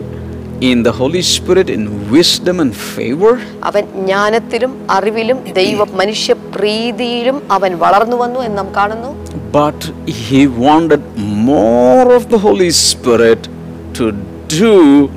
in 0.63 0.83
the 0.83 0.91
Holy 0.91 1.21
Spirit, 1.31 1.67
in 1.69 1.83
wisdom 2.09 2.57
and 2.59 2.73
favor. 2.89 3.31
അവൻ 3.69 3.83
ജ്ഞാനത്തിലും 3.97 4.71
അറിവിലും 4.89 5.39
ദൈവ 5.59 5.85
മനുഷ്യ 6.01 6.33
പ്രീതിയിലും 6.53 7.37
അവൻ 7.51 7.73
വളർന്നു 7.77 8.19
വന്നു 8.23 8.41
എന്ന് 8.47 8.57
നാം 8.57 8.69
കാണുന്നു 8.77 9.11
But 9.53 9.81
he 10.21 10.39
wanted 10.59 11.01
more 11.45 12.13
of 12.13 12.29
the 12.29 12.39
Holy 12.39 12.71
Spirit 12.71 13.41
to 13.93 14.05
do 14.47 15.07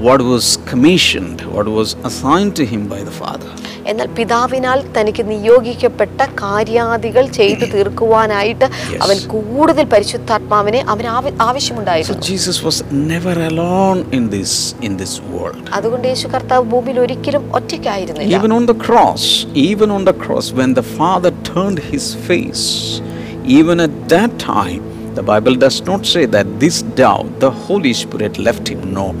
what 0.00 0.20
was 0.22 0.56
commissioned, 0.70 1.42
what 1.54 1.66
was 1.68 1.94
assigned 2.04 2.56
to 2.56 2.64
him 2.64 2.88
by 2.88 3.02
the 3.02 3.14
Father. 3.22 3.50
എന്നാൽ 3.90 4.08
പിതാവിനാൽ 4.18 4.78
തനിക്ക് 4.96 5.22
നിയോഗിക്കപ്പെട്ട 5.30 6.20
കാര്യാദികൾ 6.42 7.24
ചെയ്തു 7.38 7.64
തീർക്കുവാനായിട്ട് 7.72 8.66
അവൻ 9.04 9.16
കൂടുതൽ 9.32 9.86
പരിശുദ്ധാത്മാവിനെ 9.94 10.80
So 10.82 11.32
ആവശ്യമുണ്ടായിരുന്നു 11.48 12.26
Jesus 12.28 12.58
was 12.68 12.78
never 13.12 13.34
alone 13.50 14.00
in 14.18 14.24
this 14.34 14.52
in 14.88 14.94
this 15.02 15.14
world. 15.32 15.64
അതുകൊണ്ട് 15.78 16.06
യേശു 16.12 16.28
കർത്താവ് 16.34 16.64
ഭൂമിയിൽ 16.74 17.00
ഒരിക്കലും 17.06 17.44
ഒറ്റയ്ക്കായിരുന്നില്ല 17.60 18.38
Even 18.38 18.52
on 18.58 18.66
the 18.72 18.78
cross, 18.86 19.24
even 19.70 19.90
on 19.98 20.04
the 20.10 20.16
cross, 20.24 20.48
when 20.60 20.72
the 20.80 20.86
Father 21.00 21.32
turned 21.52 21.80
his 21.92 22.06
face, 22.28 22.66
even 23.58 23.78
at 23.88 23.94
that 24.14 24.32
time, 24.54 24.82
the 25.14 25.22
Bible 25.22 25.54
does 25.54 25.82
not 25.82 26.06
say 26.06 26.26
that 26.26 26.58
this 26.58 26.82
doubt, 26.82 27.40
the 27.40 27.50
Holy 27.50 27.92
Spirit 27.92 28.38
left 28.38 28.68
him. 28.68 28.92
No, 28.92 29.12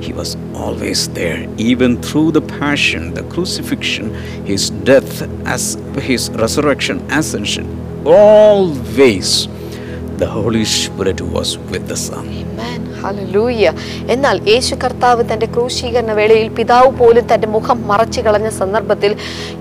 he 0.00 0.12
was 0.12 0.36
always 0.54 1.08
there, 1.08 1.48
even 1.56 2.00
through 2.02 2.32
the 2.32 2.42
passion, 2.42 3.14
the 3.14 3.22
crucifixion, 3.24 4.14
his 4.44 4.70
death, 4.70 5.22
as 5.46 5.74
his 6.00 6.30
resurrection, 6.30 6.98
ascension. 7.10 7.66
Always, 8.06 9.48
the 10.18 10.26
Holy 10.26 10.64
Spirit 10.64 11.20
was 11.20 11.58
with 11.58 11.88
the 11.88 11.96
Son. 11.96 12.26
Amen. 12.28 12.87
Hallelujah. 13.00 13.72
എന്നാൽ 14.10 14.36
യേശു 14.50 14.74
കർത്താവ് 14.74 15.22
തന്റെ 15.32 15.46
ക്രൂശീകരണ 15.46 16.12
വേളയിൽ 16.12 16.48
പിതാവ് 16.48 16.90
പോലും 16.92 17.24
തന്റെ 17.32 17.48
മുഖം 17.48 17.78
മറച്ചു 17.88 18.20
കളഞ്ഞ 18.20 18.48
സന്ദർഭത്തിൽ 18.58 19.12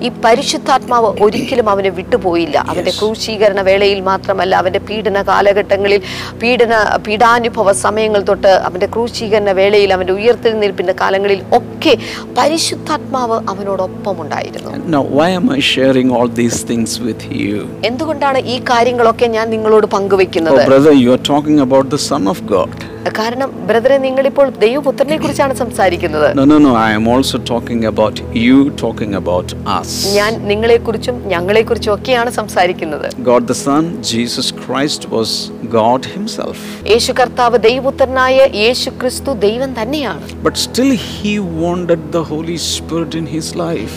ഈ 0.01 0.09
പരിശുദ്ധാത്മാവ് 0.23 1.09
ഒരിക്കലും 1.21 1.69
അവനെ 1.69 1.89
വിട്ടുപോയില്ല 1.89 2.57
അവന്റെ 2.67 2.93
ക്രൂശീകരണ 2.99 3.61
വേളയിൽ 3.61 3.99
മാത്രമല്ല 4.01 4.53
അവന്റെ 4.55 4.81
പീഡന 4.89 5.21
കാലഘട്ടങ്ങളിൽ 5.21 6.01
പീഡന 6.41 6.73
പീഡാനുഭവ 7.07 7.71
സമയങ്ങൾ 7.83 8.21
തൊട്ട് 8.21 8.53
അവന്റെ 8.67 8.89
ക്രൂശീകരണ 8.95 9.51
വേളയിൽ 9.51 9.93
അവന്റെ 9.93 10.13
ഉയർത്തെഴുന്നേൽപ്പിന്റെ 10.13 10.95
കാലങ്ങളിൽ 11.01 11.41
ഒക്കെ 11.51 11.95
പരിശുദ്ധാത്മാവ് 12.39 13.37
അവനോടൊപ്പം 13.49 14.15
ഉണ്ടായിരുന്നു? 14.21 14.71
എന്തുകൊണ്ടാണ് 17.83 18.39
ഈ 18.45 18.57
കാര്യങ്ങളൊക്കെ 18.69 19.29
ഞാൻ 19.29 19.47
നിങ്ങളോട് 19.49 19.87
പങ്കുവെക്കുന്നത് 19.87 20.55
Oh, 20.57 20.91
you 20.97 21.09
are 21.09 21.17
are 21.17 21.23
talking 21.25 21.59
about 21.59 21.89
the 21.89 22.01
Son 22.01 22.23
of 22.27 22.39
God. 22.47 22.96
കാരണം 23.09 23.67
ബ്രദറെ 23.67 23.97
നിങ്ങൾ 23.97 24.25
ഇപ്പോൾ 24.25 24.49
ദൈവപുത്രനെ 24.49 25.17
കുറിച്ചാണ് 25.17 25.53
സംസാരിക്കുന്നത്. 25.53 26.37
ഞാൻ 30.15 30.47
നിങ്ങളെ 30.47 30.77
കുറിച്ചും 30.77 31.27
ഞങ്ങളെ 31.27 31.61
കുറിച്ചും 31.61 31.93
ഒക്കെയാണ് 31.93 32.29
സംസാരിക്കുന്നത്. 32.29 33.11
യേശു 36.87 37.11
കർത്താവ് 37.11 37.57
ദൈവപുത്രനായ 37.57 38.47
യേശു 38.55 38.89
ക്രിസ്തു 38.89 39.31
ദൈവം 39.31 39.81
തന്നെയാണ്. 39.81 40.21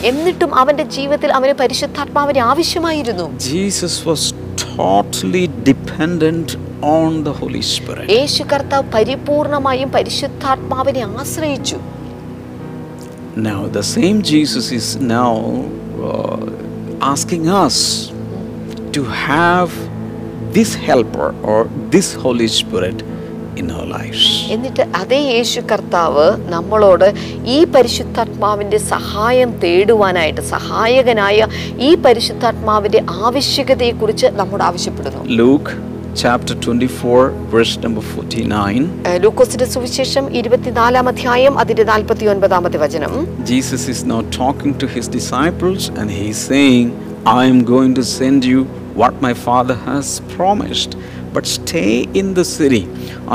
എന്നിട്ടും 0.03 0.55
അവന്റെ 0.55 0.83
ജീവിതത്തിൽ 0.83 1.33
അവന് 1.33 1.53
പരിശുദ്ധാത്മാവിന് 1.53 2.39
ആവശ്യമായിരുന്നു. 2.39 3.39
Jesus 3.39 4.07
was 4.07 4.33
totally 4.77 5.49
dependent 5.67 6.70
on 6.83 7.23
the 7.23 7.33
Holy 7.33 7.61
Spirit. 7.73 8.05
യേശു 8.11 8.43
കർത്താവ് 8.51 8.85
പരിപൂർണമായും 8.95 9.91
പരിശുദ്ധാത്മാവിനെ 9.97 11.03
ആശ്രയിച്ചു 11.23 11.79
Now, 13.37 13.59
the 13.69 13.83
same 13.95 14.17
Jesus 14.23 14.65
is 14.71 14.87
now 15.11 15.33
uh, 16.05 16.39
asking 17.11 17.45
us 17.59 17.75
to 18.95 19.01
have 19.27 19.69
this 20.53 20.71
helper 20.87 21.27
or 21.43 21.59
this 21.89 22.07
Holy 22.23 22.47
Spirit 22.57 22.97
in 23.55 23.71
our 23.75 23.87
lives. 23.89 24.23
എന്നിട്ട് 24.55 24.83
അതേ 24.99 25.19
യേശു 25.33 25.61
കർത്താവ് 25.71 26.25
നമ്മളോട് 26.49 27.07
ഈ 27.55 27.59
പരിശുദ്ധാത്മാവിന്റെ 27.75 28.79
സഹായം 28.93 29.51
തേടുവാനായിട്ട് 29.63 30.43
സഹായകനായ 30.55 31.39
ഈ 31.79 31.91
പരിശുദ്ധാത്മാവിന്റെ 32.05 33.01
ആവശ്യകതയെക്കുറിച്ച് 33.21 34.29
നമ്മോട് 34.41 34.65
ആവശ്യപ്പെടുന്നു 34.69 35.23
Luke 35.41 35.71
chapter 36.15 36.53
24, 36.55 37.29
verse 37.51 37.77
number 37.77 38.01
49. 38.01 38.83
ഏഹ് 39.09 39.19
ലൂക്കോസിന്റെ 39.23 39.67
സുവിശേഷം 39.73 40.25
ഇരുപത്തിനാലാം 40.39 41.07
അധ്യായം 41.11 41.53
അതിന്റെ 41.61 41.83
നാൽപ്പത്തി 41.91 42.25
ഒൻപതാമത്തെ 42.33 42.79
വചനം 42.85 43.13
Jesus 43.51 43.83
is 43.93 44.01
now 44.13 44.21
talking 44.39 44.73
to 44.81 44.87
his 44.95 45.07
disciples 45.19 45.81
and 45.99 46.07
he 46.17 46.25
is 46.33 46.39
saying, 46.51 46.85
I 47.39 47.43
am 47.53 47.59
going 47.73 47.93
to 47.99 48.05
send 48.19 48.41
you 48.51 48.59
what 49.01 49.13
my 49.27 49.33
Father 49.47 49.77
has 49.89 50.07
promised, 50.37 50.91
but 51.35 51.45
stay 51.59 51.91
in 52.21 52.33
the 52.39 52.45
city 52.57 52.83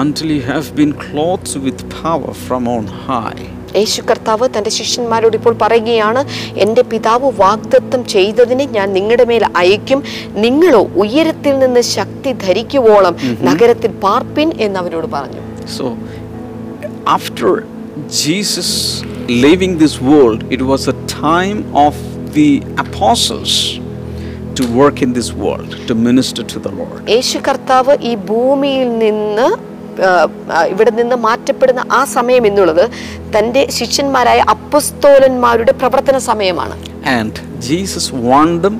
until 0.02 0.28
you 0.37 0.42
have 0.54 0.66
been 0.80 0.92
clothed 1.06 1.54
with 1.66 1.78
power 2.02 2.33
from 2.47 2.62
on 2.76 2.87
high. 3.09 3.45
യേശു 3.75 4.02
കർത്താവ് 4.02 4.49
തന്റെ 4.58 4.70
ശിഷ്യന്മാരോട് 4.70 5.37
ഇപ്പോൾ 5.37 5.56
പറയുകയാണ് 5.62 6.25
എന്റെ 6.56 6.82
പിതാവ് 6.82 7.32
വാഗ്ദത്തം 7.38 8.04
ചെയ്തതിനെ 8.04 8.64
ഞാൻ 8.64 8.92
നിങ്ങളുടെ 8.92 9.25
മേൽ 9.25 9.44
അയക്കും 9.56 10.02
നിങ്ങളോ 10.37 10.82
ഉയരത്തിൽ 10.94 11.58
നിന്ന് 11.58 11.80
ശക്തി 11.80 12.32
ധരിക്കുവോളം 12.32 13.16
നഗരത്തിൽ 13.42 13.90
പാർപ്പിൻ 13.90 14.52
എന്ന് 14.58 14.78
അവരോട് 14.78 15.06
പറഞ്ഞു. 15.06 15.42
So 15.78 15.96
after 17.08 17.50
Jesus 18.08 19.04
living 19.28 19.78
this 19.78 19.99
world 20.02 20.44
it 20.50 20.62
was 20.62 20.88
a 20.88 20.96
time 21.23 21.64
of 21.76 22.02
the 22.30 22.62
apostles 22.78 23.80
to 24.61 24.62
work 24.62 25.02
in 25.02 25.12
this 25.12 25.30
world 25.35 25.88
to 25.88 25.94
minister 25.94 26.44
to 26.44 26.61
the 26.61 26.75
Lord 26.75 27.11
യേശു 27.11 27.38
കർത്താവ് 27.38 27.96
ഈ 28.02 28.14
ഭൂമിയിൽ 28.14 28.99
നിന്ന് 28.99 29.49
ഇവിടെ 30.76 30.90
നിന്ന് 30.90 31.16
മാറ്റപ്പെടുന്ന 31.16 31.84
ആ 31.92 32.00
സമയം 32.16 32.46
എന്നുള്ളത് 32.46 32.84
തന്റെ 33.36 33.62
ശിഷ്യന്മാരായ 33.78 34.40
അപ്പസ്തോലന്മാരുടെ 34.54 35.74
പ്രവർത്തന 35.82 36.18
സമയമാണ് 36.30 36.76
warned 38.30 38.60
them 38.66 38.76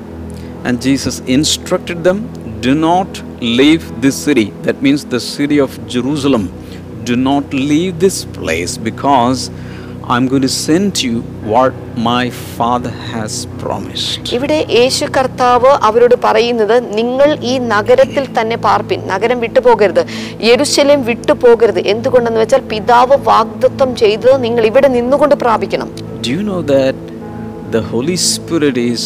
and 0.65 0.75
Jesus 0.87 1.15
instructed 1.37 1.99
them 2.07 2.17
do 2.61 2.73
not 2.73 3.21
leave 3.41 3.83
this 4.01 4.15
city. 4.17 4.51
That 4.63 4.81
means 4.81 5.05
the 5.05 5.19
city 5.19 5.59
of 5.59 5.71
Jerusalem. 5.87 6.51
Do 7.03 7.15
not 7.15 7.53
leave 7.53 7.99
this 7.99 8.25
place 8.37 8.77
because 8.77 9.49
I'm 10.09 10.25
going 10.27 10.41
to 10.41 10.49
send 10.49 11.03
you 11.03 11.15
what 11.45 11.73
my 11.99 12.25
Father 12.57 12.91
has 13.07 13.31
promised. 13.63 14.19
ഇവിടെ 14.35 14.59
യേശു 14.77 15.05
കർത്താവ് 15.17 15.71
അവരോട് 15.87 16.15
പറയുന്നത് 16.25 16.75
നിങ്ങൾ 16.99 17.29
ഈ 17.51 17.53
നഗരത്തിൽ 17.73 18.25
തന്നെ 18.37 18.57
പാർപ്പിൻ 18.65 19.01
നഗരം 19.11 19.39
വിട്ടുപോകരുത് 19.45 20.01
യെരുശലേം 20.49 21.01
വിട്ടുപോകരുത് 21.09 21.81
എന്തുകൊണ്ടെന്ന് 21.93 22.41
വെച്ചാൽ 22.43 22.63
പിതാവ് 22.73 23.17
വാഗ്ദത്തം 23.29 23.91
ചെയ്തത് 24.03 24.35
നിങ്ങൾ 24.45 24.65
ഇവിടെ 24.71 24.91
നിന്നുകൊണ്ട് 24.97 25.37
പ്രാപിക്കണം 25.43 25.91
Do 26.21 26.31
you 26.37 26.43
know 26.43 26.61
that 26.73 26.95
the 27.71 27.83
Holy 27.91 28.17
Spirit 28.29 28.77
is 28.85 29.01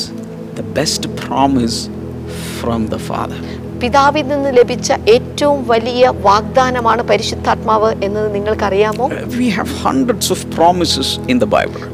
the 0.60 0.68
best 0.78 1.04
promise 1.24 1.78
from 2.60 2.82
the 2.88 3.02
Father? 3.10 3.42
പിതാവിൽ 3.82 4.26
നിന്ന് 4.28 4.50
ലഭിച്ച 4.58 4.94
ഏറ്റവും 5.10 5.68
വലിയ 5.68 6.14
വാഗ്ദാനമാണ് 6.22 7.04
പരിശുദ്ധാത്മാവ് 7.04 7.90
എന്ന് 8.04 8.22
നിങ്ങൾക്ക് 8.36 8.40
നിങ്ങൾക്കറിയാമോ 8.42 9.06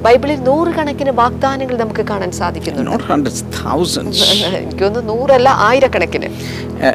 ബൈബിളിൽ 0.02 0.40
നൂറുകണക്കിന് 0.42 1.12
വാഗ്ദാനങ്ങൾ 1.12 1.78
നമുക്ക് 1.78 2.06
കാണാൻ 2.06 2.32
സാധിക്കുന്നു 2.32 2.92
എനിക്കൊന്ന് 4.62 5.02
നൂറല്ല 5.10 5.50
ആയിരക്കണക്കിന്. 5.68 6.30
Uh, 6.88 6.94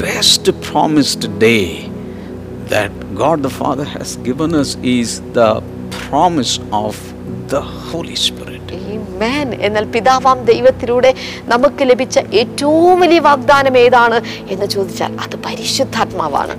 best 0.00 0.44
promised 0.62 1.22
day 1.40 1.64
that 2.70 2.90
god 3.14 3.38
the 3.42 3.52
father 3.52 3.86
has 3.86 4.10
given 4.18 4.50
us 4.54 4.70
is 4.98 5.10
the 5.34 5.50
promise 6.00 6.54
of 6.84 6.94
the 7.48 7.62
holy 7.88 8.18
spirit. 8.26 8.47
Amen. 9.18 9.48
എന്നാൽ 9.66 9.84
പിതാവാം 9.94 10.38
ദൈവത്തിലൂടെ 10.44 11.10
നമുക്ക് 11.44 11.82
ലഭിച്ച 11.90 12.18
ഏറ്റവും 12.40 12.94
വലിയ 13.00 13.20
വാഗ്ദാനം 13.20 13.76
ഏതാണ് 13.78 14.18
എന്ന് 14.52 14.66
ചോദിച്ചാൽ 14.66 15.12
അത് 15.24 15.36
പരിശുദ്ധാത്മാവാണ് 15.46 16.54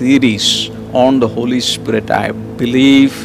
series 0.00 0.46
on 0.94 1.12
the 1.16 1.28
Holy 1.28 1.60
Spirit, 1.62 2.06
I 2.18 2.28
believe 2.56 3.16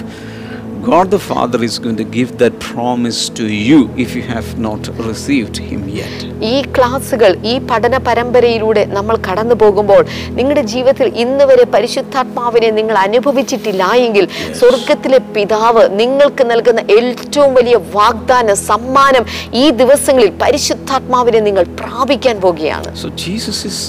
God 0.85 1.09
the 1.09 1.19
Father 1.19 1.63
is 1.63 1.79
going 1.79 1.95
to 1.97 2.03
give 2.15 2.37
that 2.37 2.59
promise 2.59 3.19
to 3.29 3.45
you 3.67 3.77
if 3.97 4.15
you 4.15 4.21
have 4.23 4.49
not 4.59 4.81
received 5.07 5.57
Him 5.69 5.81
yet. 5.99 6.15
ഈ 6.51 6.55
ക്ലാസ്സുകൾ 6.75 7.31
ഈ 7.51 7.53
പഠന 7.69 7.95
പരമ്പരയിലൂടെ 8.07 8.83
നമ്മൾ 8.97 9.15
കടന്നു 9.27 9.55
പോകുമ്പോൾ 9.63 10.01
നിങ്ങളുടെ 10.37 10.63
ജീവിതത്തിൽ 10.73 11.07
ഇന്ന് 11.23 11.45
വരെ 11.51 11.65
പരിശുദ്ധാത്മാവിനെ 11.75 12.69
നിങ്ങൾ 12.79 12.97
അനുഭവിച്ചിട്ടില്ല 13.05 13.83
എങ്കിൽ 14.07 14.27
സ്വർഗത്തിലെ 14.59 15.19
പിതാവ് 15.37 15.85
നിങ്ങൾക്ക് 16.01 16.45
നൽകുന്ന 16.51 16.83
ഏറ്റവും 16.97 17.53
വലിയ 17.59 17.77
വാഗ്ദാന 17.97 18.53
സമ്മാനം 18.69 19.25
ഈ 19.63 19.65
ദിവസങ്ങളിൽ 19.81 20.31
പരിശുദ്ധാത്മാവിനെ 20.43 21.41
നിങ്ങൾ 21.47 21.65
പ്രാപിക്കാൻ 21.81 22.35
പോകുകയാണ്. 22.45 22.89
So 23.03 23.09
Jesus 23.25 23.59
is 23.71 23.79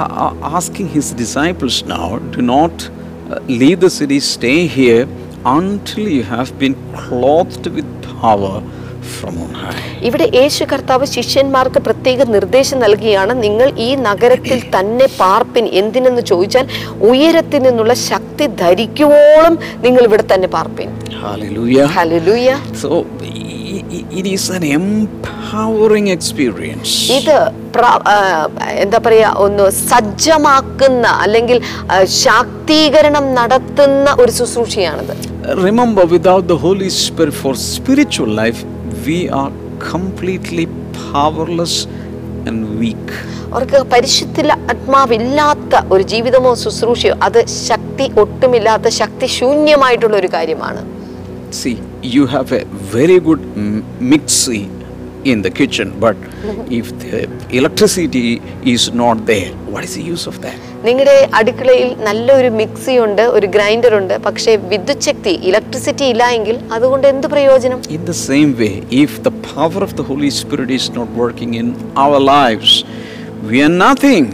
uh, 0.00 0.32
his 0.32 0.32
asking 0.58 0.88
his 0.98 1.08
disciples 1.24 1.78
now 1.96 2.08
do 2.36 2.42
not 2.54 2.76
city 3.30 3.50
leave 3.60 3.80
the 3.80 3.92
until 5.44 6.04
you 6.08 6.22
have 6.24 6.50
been 6.58 6.74
clothed 7.00 7.66
with 7.76 7.88
power 8.20 8.54
from 9.14 9.34
on 9.44 9.52
high. 9.62 9.80
ഇവിടെ 10.08 10.26
യേശു 10.38 10.62
കർത്താവ് 10.70 11.06
ശിഷ്യന്മാർക്ക് 11.14 11.80
പ്രത്യേക 11.86 12.24
നിർദ്ദേശം 12.34 12.78
നൽകുകയാണ് 12.84 13.32
നിങ്ങൾ 13.42 13.68
ഈ 13.86 13.88
നഗരത്തിൽ 14.06 14.58
തന്നെ 14.76 15.06
പാർപ്പിൻ. 15.20 15.64
എന്തിനെന്ന് 15.80 16.22
ചോദിച്ചാൽ 16.30 16.66
ഉയരത്തിൽ 17.10 17.62
നിന്നുള്ള 17.66 17.94
ശക്തി 18.10 18.46
ധരിക്കുവോളം 18.62 19.56
നിങ്ങൾ 19.84 20.02
ഇവിടെ 20.10 20.24
തന്നെ 20.34 20.48
പാർപ്പിൻ. 20.56 20.88
Hallelujah 21.24 21.84
hallelujah 21.96 22.48
So 22.82 22.90
it 24.18 24.28
is 24.36 24.50
an 24.58 24.64
empowering 25.44 26.06
experience. 26.08 26.90
ഇത് 27.18 27.36
എന്താ 28.84 28.98
പറയാ 29.06 29.28
ഒന്ന് 29.44 29.64
സജ്ജമാക്കുന്ന 29.88 31.06
അല്ലെങ്കിൽ 31.24 31.58
ശാക്തീകരണം 32.24 33.34
നടത്തുന്ന 33.38 34.16
ഒരു 34.22 34.32
ശുശ്രൂഷയാണിത് 34.32 35.14
Remember, 35.68 36.04
without 36.16 36.44
the 36.52 36.56
Holy 36.56 36.88
Spirit 37.02 37.34
for 37.42 37.52
spiritual 37.74 38.30
life, 38.42 38.60
we 39.08 39.18
are 39.40 39.50
completely 39.92 40.66
powerless 41.12 41.74
and 42.48 42.58
weak. 42.82 43.06
അവർക്ക് 43.52 43.80
പരിശുദ്ധ 43.92 44.38
ആത്മാവില്ലാത്ത 44.72 45.82
ഒരു 45.94 46.04
ജീവിതമോ 46.12 46.52
ശുശ്രൂഷയോ 46.62 47.14
അത് 47.22 47.40
ശക്തി 47.68 48.06
ഒട്ടുമില്ലാത്ത 48.22 48.88
ശക്തി 49.00 49.28
ശൂന്യമായിട്ടുള്ള 49.38 50.16
ഒരു 50.22 50.30
കാര്യമാണ് 50.36 50.82
See, 51.58 51.74
you 52.14 52.22
have 52.26 52.48
a 52.52 52.64
very 52.94 53.18
good 53.28 53.42
m- 53.64 53.82
mixie 54.12 54.62
in 55.24 55.42
the 55.42 55.50
kitchen, 55.50 55.88
but 55.98 56.16
if 56.70 56.86
the 57.02 57.18
electricity 57.50 58.28
is 58.74 58.92
not 58.92 59.26
there, 59.26 59.50
what 59.66 59.84
is 59.84 59.94
the 59.94 60.04
use 60.14 60.26
of 60.26 60.36
that? 60.44 60.58
നിങ്ങളുടെ 60.86 61.16
അടുക്കളയിൽ 61.38 61.90
നല്ലൊരു 62.06 62.48
മിക്സി 62.58 62.94
ഉണ്ട് 63.04 63.22
ഒരു 63.36 63.46
ഗ്രൈൻഡർ 63.54 63.92
ഉണ്ട് 64.00 64.14
പക്ഷേ 64.26 64.52
വിദ്യുത് 64.72 65.04
ശക്തി 65.08 65.32
ഇലക്ട്രിസിറ്റി 65.48 66.06
ഇല്ല 66.12 66.24
എങ്കിൽ 66.38 66.56
അതുകൊണ്ട് 66.76 67.06
എന്ത് 67.12 67.26
പ്രയോജനം 67.34 67.78
In 67.98 68.04
the 68.10 68.18
same 68.28 68.52
way, 68.62 68.74
if 69.04 69.12
the 69.28 69.34
power 69.52 69.80
of 69.88 69.92
the 70.00 70.06
Holy 70.10 70.30
Spirit 70.40 70.70
is 70.80 70.88
not 70.98 71.08
working 71.22 71.52
in 71.62 71.68
our 72.04 72.20
lives, 72.34 72.72
we 73.50 73.60
are 73.66 73.74
nothing. 73.86 74.26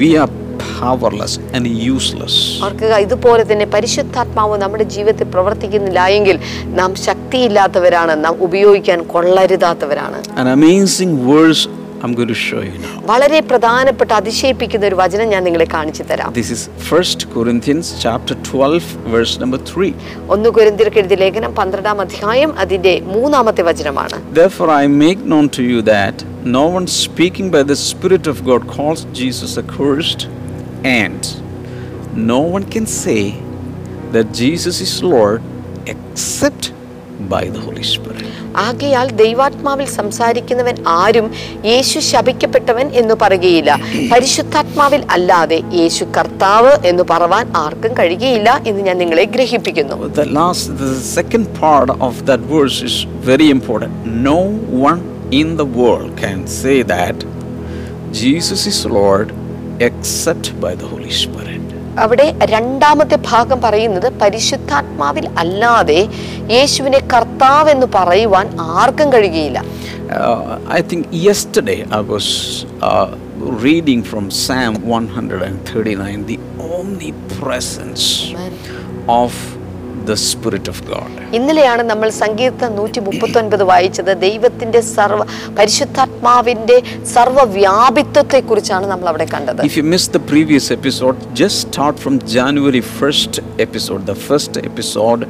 We 0.00 0.10
are 0.22 0.30
powerless 0.64 1.34
and 1.56 1.64
useless. 1.88 2.36
ഓർക്കുക 2.66 2.92
ഇതുപോലെ 3.06 3.44
തന്നെ 3.50 3.66
പരിശുദ്ധാത്മാവ് 3.76 4.56
നമ്മുടെ 4.64 4.86
ജീവിതത്തിൽ 4.96 5.28
പ്രവർത്തിക്കുന്നില്ല 5.34 6.04
എങ്കിൽ 6.18 6.38
നാം 6.80 6.92
ശക്തിയില്ലാത്തവരാണ് 7.08 8.14
നാം 8.26 8.36
ഉപയോഗിക്കാൻ 8.48 9.00
കൊള്ളരുതാത്തവരാണ് 9.14 10.20
An 10.36 10.48
amazing 10.58 11.12
verse 11.32 11.62
I'm 12.00 12.12
going 12.14 12.28
to 12.28 12.40
show 12.40 12.60
you 12.66 12.74
now. 12.82 12.96
വളരെ 13.08 13.38
പ്രധാനപ്പെട്ട 13.50 14.10
അതിശയിപ്പിക്കുന്ന 14.18 14.84
ഒരു 14.88 14.96
വചനം 15.00 15.26
ഞാൻ 15.32 15.42
നിങ്ങളെ 15.46 15.66
കാണിച്ചു 15.72 16.02
തരാം 16.10 16.28
This 16.36 16.50
is 16.56 16.60
1 16.98 17.26
Corinthians 17.32 17.86
chapter 18.04 18.34
12, 18.42 18.82
verse 19.14 19.34
number 19.42 19.58
3. 19.64 19.88
ഒന്ന് 20.34 20.50
കുരിന്തിർക്ക് 20.56 21.00
എഴുതിയ 21.02 21.18
ലേഖനം 21.24 21.52
പന്ത്രണ്ടാം 21.58 22.00
അധ്യായം 22.04 22.52
അതിന്റെ 22.64 22.94
മൂന്നാമത്തെ 23.14 23.64
വചനമാണ് 23.70 24.18
Therefore, 24.40 24.70
I 24.76 24.86
make 25.02 25.22
known 25.32 25.48
to 25.58 25.64
you 25.70 25.80
that 25.90 26.16
no 26.50 26.64
one 26.76 26.86
speaking 26.98 27.48
by 27.50 27.62
the 27.64 27.78
Spirit 27.84 28.26
of 28.26 28.38
God 28.44 28.62
calls 28.76 29.00
Jesus 29.20 29.52
accursed, 29.64 30.22
and 30.84 31.20
no 32.14 32.40
one 32.40 32.64
can 32.64 32.86
say 32.86 33.20
that 34.12 34.32
Jesus 34.32 34.80
is 34.80 35.02
Lord 35.04 35.40
except 35.86 36.72
by 37.28 37.44
the 37.46 37.60
Holy 37.60 37.82
Spirit. 37.84 38.24
ആകയാൽ 38.58 39.08
ദൈവാത്മാവിൽ 39.20 39.88
സംസാരിക്കുന്നവൻ 39.96 40.76
ആരും 40.94 41.26
യേശു 41.70 41.98
ശപിക്കപ്പെട്ടവൻ 42.08 42.86
എന്ന് 43.00 43.14
പറയുകയില്ല 43.14 43.70
പരിശുദ്ധാത്മാവിൽ 44.12 45.02
അല്ലാതെ 45.16 45.58
യേശു 45.72 46.04
കർത്താവ് 46.16 46.72
എന്ന് 46.90 47.04
പറവാൻ 47.12 47.46
ആർക്കും 47.62 47.92
കഴിയുകയില്ല 47.98 48.50
എന്ന് 48.70 48.82
ഞാൻ 48.88 48.98
നിങ്ങളെ 48.98 49.24
ഗ്രഹിപ്പിക്കുന്നു 49.36 49.96
The 50.14 50.28
last, 50.40 50.64
the 50.84 50.94
second 51.18 51.46
part 51.60 51.90
of 52.08 52.14
that 52.30 52.40
verse 52.54 52.78
is 52.82 52.96
very 53.30 53.48
important. 53.50 53.92
No 54.30 54.40
one 54.88 55.02
in 55.40 55.48
the 55.56 55.68
world 55.80 56.10
can 56.24 56.40
say 56.60 56.76
that 56.94 57.18
Jesus 58.12 58.60
is 58.66 58.78
Lord 59.00 59.28
except 59.80 60.60
by 60.60 60.74
the 60.74 60.86
Holy 60.86 61.10
Spirit. 61.10 61.54
അവിടെ 61.96 62.34
രണ്ടാമത്തെ 62.50 63.16
ഭാഗം 63.16 63.60
പറയുന്നത് 63.60 64.08
പരിശുദ്ധാത്മാവിൽ 64.12 65.28
അല്ലാതെ 65.38 66.00
യേശുവിനെ 66.48 66.98
കർത്താവ് 67.12 67.70
എന്ന് 67.70 67.86
പറയുവാൻ 67.86 68.46
ആർക്കും 68.76 69.12
കഴിയുകയില്ല. 69.12 69.58
I 70.70 70.80
think 70.90 71.08
yesterday 71.26 71.76
I 71.92 71.98
I 71.98 72.00
think 72.00 72.00
yesterday 72.00 72.00
I 72.00 72.02
was 72.12 72.28
hundred 72.82 73.62
reading 73.62 74.02
from 74.02 74.24
nine 74.50 74.74
139 74.88 76.26
the 76.26 76.38
presence 77.38 78.06
of 79.08 79.40
the 80.04 80.14
spirit 80.22 80.70
of 80.70 80.82
God 80.82 81.14
ഇന്നലെയാണ് 81.36 81.82
നമ്മൾ 81.82 82.08
സംഗീത 82.20 82.68
നൂറ്റി 82.78 83.00
മുപ്പത്തൊൻപത് 83.00 83.64
വായിച്ചത് 83.64 84.12
ദൈവത്തിന്റെ 84.20 84.80
സർവ 84.96 85.20
പരിശുദ്ധാത്മാവിന്റെ 86.20 86.76
സർവവ്യാപിത്വത്തെ 87.14 88.38
കുറിച്ചാണ് 88.48 88.86
നമ്മൾ 88.92 89.06
അവിടെ 89.08 89.26
കണ്ടത്. 89.34 89.60
If 89.68 89.76
you 89.78 89.84
miss 89.94 90.10
the 90.10 90.20
previous 90.30 90.70
episode 90.72 91.16
just 91.40 91.60
start 91.64 92.00
from 92.02 92.14
January 92.36 92.82
1st 92.94 93.34
episode, 93.66 94.02
the 94.06 94.16
first 94.26 94.54
episode 94.70 95.22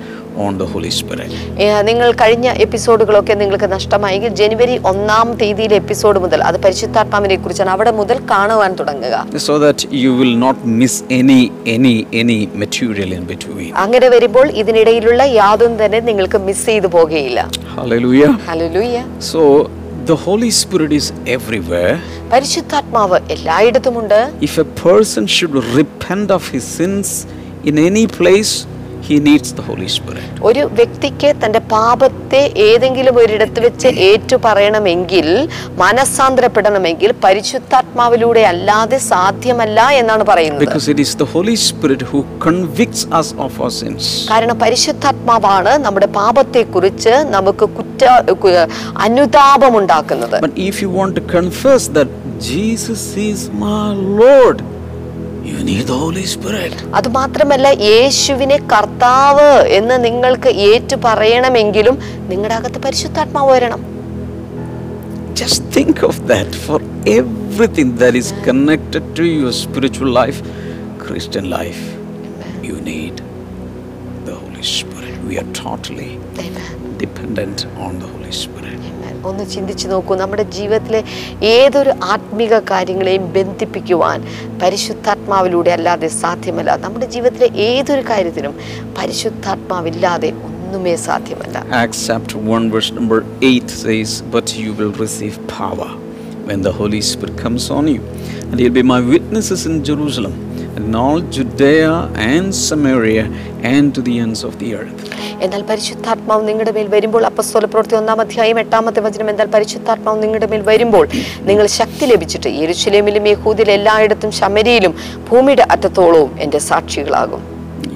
on 0.44 0.53
the 0.61 0.66
Holy 0.72 0.90
Spirit. 0.98 1.31
ഏ, 1.62 1.66
നിങ്ങൾ 1.88 2.09
കഴിഞ്ഞ 2.22 2.46
എപ്പിസോഡുകളൊക്കെ 2.64 3.35
നിങ്ങൾക്ക് 3.35 3.68
നഷ്ടമായെങ്കിൽ 3.74 4.31
ജനുവരി 4.40 4.74
ഒന്നാം 4.90 5.29
തീയതിയിലെ 5.40 5.77
എപ്പിസോഡ് 5.83 6.18
മുതൽ 6.24 6.40
അത് 6.48 6.59
പരിശുദ്ധാത്മാവിനെ 6.64 7.37
കുറിച്ചാണ് 7.44 7.72
അവിടെ 7.77 7.92
മുതൽ 8.01 8.18
കാണുവാൻ 8.33 8.72
തുടങ്ങുക. 8.81 9.14
So 9.46 9.57
that 9.64 9.81
you 10.03 10.12
will 10.20 10.37
not 10.44 10.59
miss 10.81 10.96
any 11.20 11.40
any 11.77 11.94
any 12.22 12.38
material 12.64 13.12
in 13.18 13.24
between. 13.33 13.70
അങ്ങനെ 13.85 14.09
വരുമ്പോൾ 14.16 14.46
ഇതിനിടയിലുള്ള 14.62 15.22
യാതൊന്നും 15.40 15.81
തന്നെ 15.83 16.01
നിങ്ങൾക്ക് 16.11 16.40
മിസ് 16.48 16.66
ചെയ്തു 16.70 16.90
പോകുകയില്ല 16.96 17.40
hallelujah 17.77 18.22
hallelujah 18.48 18.96
So 19.33 19.42
the 20.09 20.16
Holy 20.16 20.51
Spirit 20.59 20.92
is 20.99 21.07
everywhere. 21.35 21.94
പരിശുദ്ധാത്മാവ് 22.33 23.18
എല്ലായിടത്തുമുണ്ട് 23.35 24.21
If 24.49 24.55
a 24.64 24.68
person 24.87 25.25
should 25.35 25.55
repent 25.79 26.31
of 26.37 26.44
his 26.55 26.64
sins 26.77 27.09
in 27.71 27.77
any 27.88 28.05
place, 28.18 28.53
he 29.02 29.16
needs 29.20 29.48
the 29.52 29.62
Holy 29.62 29.88
Spirit. 29.88 30.24
ഒരു 30.48 30.62
വ്യക്തിക്ക് 30.78 31.30
തന്റെ 31.42 31.61
പാപത്തെ 31.72 32.40
ഏതെങ്കിലും 32.66 33.14
ഒരിടത്ത് 33.22 33.61
വെച്ച് 33.66 33.88
ഏറ്റു 34.08 34.37
പറയണമെങ്കിൽ 34.46 35.26
മനസ്സാന്തരപ്പെടണമെങ്കിൽ 35.82 37.11
പരിശുദ്ധാത്മാവിലൂടെ 37.24 38.42
അല്ലാതെ 38.52 38.98
സാധ്യമല്ല 39.11 39.78
എന്നാണ് 40.00 40.24
പറയുന്നത് 40.24 40.64
Because 40.64 40.88
it 40.88 41.00
is 41.00 41.12
the 41.16 41.28
Holy 41.34 41.56
Spirit 41.68 42.02
who 42.11 42.18
convicts 42.40 43.02
us 43.20 43.30
of 43.46 43.52
our 43.62 43.72
sins. 43.80 44.04
കാരണം 44.30 44.58
പരിശുദ്ധാത്മാവാണ് 44.64 45.74
നമ്മുടെ 45.87 46.11
പാപത്തെക്കുറിച്ച് 46.20 47.14
നമുക്ക് 47.37 47.68
കുറ്റ 47.78 48.02
അനുതാപം 49.06 49.74
ഉണ്ടാക്കുന്നത് 49.82 50.37
But 50.40 50.56
if 50.68 50.76
you 50.84 50.90
want 50.92 51.14
to 51.14 51.24
confess 51.37 51.84
that 51.98 52.11
Jesus 52.48 53.00
is 53.20 53.40
my 53.58 53.84
Lord, 54.20 54.58
you 55.48 55.58
need 55.64 55.82
the 55.87 55.98
Holy 56.02 56.24
Spirit. 56.34 56.74
അത് 56.98 57.08
മാത്രമല്ല 57.18 57.66
യേശുവിനെ 57.88 58.58
കർത്താവ് 58.72 59.48
എന്ന് 59.78 59.96
നിങ്ങൾക്ക് 60.06 60.50
ഏറ്റു 60.68 60.96
പറയണമെങ്കിലും 61.06 61.96
നിങ്ങളുടെ 62.32 62.56
അകത്ത് 62.61 62.80
പരിശുദ്ധാത്മാവ് 62.87 63.52
വരണം 63.56 63.82
Just 65.34 65.62
think 65.70 66.02
of 66.02 66.26
that 66.26 66.52
for 66.64 66.78
everything 67.18 67.96
that 67.96 68.14
is 68.14 68.28
connected 68.46 69.14
to 69.14 69.24
your 69.32 69.52
spiritual 69.54 70.11
life, 70.12 70.38
Christian 70.98 71.48
life. 71.50 71.82
You 72.62 72.76
need 72.84 73.16
the 74.26 74.34
Holy 74.34 74.64
Spirit. 74.72 75.14
We 75.28 75.37
are 75.38 75.48
totally 75.56 76.11
Amen. 76.38 76.72
dependent 76.98 77.58
on 77.78 78.00
the 78.00 78.08
Holy 78.08 78.34
Spirit. 78.34 78.82
ഒന്ന് 79.30 79.44
ചിന്തിച്ചു 79.54 79.86
നോക്കൂ 79.92 80.14
നമ്മുടെ 80.22 80.44
ജീവിതത്തിലെ 80.58 81.00
ഏതൊരു 81.54 81.92
ആത്മീക 82.14 82.60
കാര്യങ്ങളെയും 82.72 83.24
ബന്ധിപ്പിക്കുവാൻ 83.36 84.20
പരിശുദ്ധാത്മാവിലൂടെ 84.62 85.72
അല്ലാതെ 85.78 86.10
സാധ്യമല്ല 86.22 86.76
നമ്മുടെ 86.84 87.08
ജീവിതത്തിലെ 87.16 87.50
ഏതൊരു 87.70 88.04
കാര്യത്തിനും 88.12 88.54
പരിശുദ്ധാത്മാവില്ലാതെ 88.98 90.30
ഒന്നുമേ 90.68 90.94
സാധ്യമല്ല 91.08 91.56
Acts 91.82 92.00
chapter 92.08 92.38
1, 92.56 92.70
verse 92.70 92.90
number 92.92 93.18
8 93.42 93.70
says, 93.82 94.10
But 94.34 94.46
you 94.62 94.70
will 94.72 94.92
receive 95.04 95.36
power 95.52 95.88
when 96.48 96.60
the 96.62 96.72
Holy 96.72 97.00
Spirit 97.02 97.36
comes 97.38 97.64
on 97.70 97.86
you, 97.88 98.02
and 98.42 98.60
you'll 98.60 98.72
be 98.72 98.86
my 98.90 99.00
witnesses 99.14 99.62
in 99.70 99.76
Jerusalem, 99.82 100.34
and 100.78 100.94
all 100.96 101.20
Judea 101.28 101.92
and 102.26 102.54
Samaria, 102.56 103.24
and 103.64 103.94
to 103.94 104.00
the 104.00 104.18
ends 104.20 104.42
of 104.44 104.54
the 104.58 104.70
earth. 104.74 105.00
എന്നാൽ 105.42 105.62
പരിശുദ്ധാത്മാവ് 105.62 106.42
നിങ്ങളുടെ 106.48 106.72
മേൽ 106.76 106.88
വരുമ്പോൾ 106.94 107.22
അപ്പസ്തോല 107.24 107.66
പ്രവൃത്തി 107.66 107.96
ഒന്നാം 107.96 108.20
അധ്യായം 108.22 108.58
എട്ടാമത്തെ 108.58 109.00
വചനം 109.00 109.28
എന്നാൽ 109.30 109.48
പരിശുദ്ധാത്മാവ് 109.52 110.18
നിങ്ങളുടെ 110.22 110.48
മേൽ 110.52 110.62
വരുമ്പോൾ 110.62 111.04
നിങ്ങൾ 111.50 111.66
ശക്തി 111.76 112.06
ലഭിച്ചിട്ട് 112.12 112.50
യെരുശലേമിലും 112.62 113.28
യഹൂദിലും 113.32 113.74
എല്ലായിടത്തും 113.78 114.32
ശമരിയിലും 114.40 114.94
ഭൂമിയുടെ 115.30 115.66
അറ്റത്തോളവും 115.76 116.32
എന്റെ 116.46 116.60
സാക്ഷികളാകും 116.70 117.44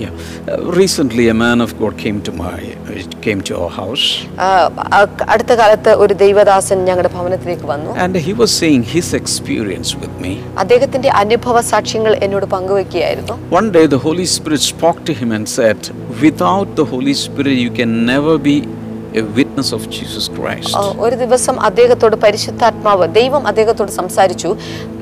Yeah. 0.02 0.10
Uh, 0.48 0.72
recently, 0.80 1.24
a 1.28 1.34
man 1.34 1.60
of 1.60 1.70
God 1.80 1.94
came 2.04 2.18
to 2.22 2.32
my 2.32 2.56
came 3.26 3.40
to 3.48 3.52
our 3.60 3.70
house, 3.80 4.04
അടുത്ത 5.32 5.52
കാലത്ത് 5.60 5.90
ഒരു 6.02 6.14
ദൈവദാസൻ 6.22 6.78
ഞങ്ങളുടെ 6.88 7.10
ഭവനത്തിലേക്ക് 7.16 7.66
വന്നു 7.72 7.90
and 8.04 8.14
he 8.26 8.32
was 8.42 8.50
saying 8.62 8.82
his 8.96 9.08
experience 9.20 9.90
with 10.02 10.14
me. 10.24 10.32
അദ്ദേഹത്തിന്റെ 10.62 11.10
അനുഭവ 11.22 11.60
സാക്ഷ്യങ്ങൾ 11.72 12.14
എന്നോട് 12.26 12.46
പങ്കുവെക്കുകയായിരുന്നു 12.54 13.36
One 13.60 13.68
day, 13.76 13.84
the 13.96 14.02
Holy 14.06 14.26
Spirit 14.36 14.62
spoke 14.72 15.00
to 15.10 15.14
him 15.20 15.30
and 15.38 15.46
said, 15.58 15.78
"Without 16.24 16.68
the 16.80 16.86
Holy 16.94 17.16
Spirit, 17.24 17.56
you 17.64 17.72
can 17.80 17.92
never 18.12 18.34
be 18.48 18.56
a 19.20 19.24
witness 19.38 19.68
of 19.76 19.82
Jesus 19.96 20.24
Christ." 20.36 20.74
ഒരു 21.04 21.16
ദിവസം 21.16 21.56
അദ്ദേഹത്തോട് 21.68 22.16
പരിശുദ്ധാത്മാവ് 22.24 23.06
ദൈവം 23.18 23.44
അദ്ദേഹത്തോട് 23.50 23.92
സംസാരിച്ചു 23.92 24.50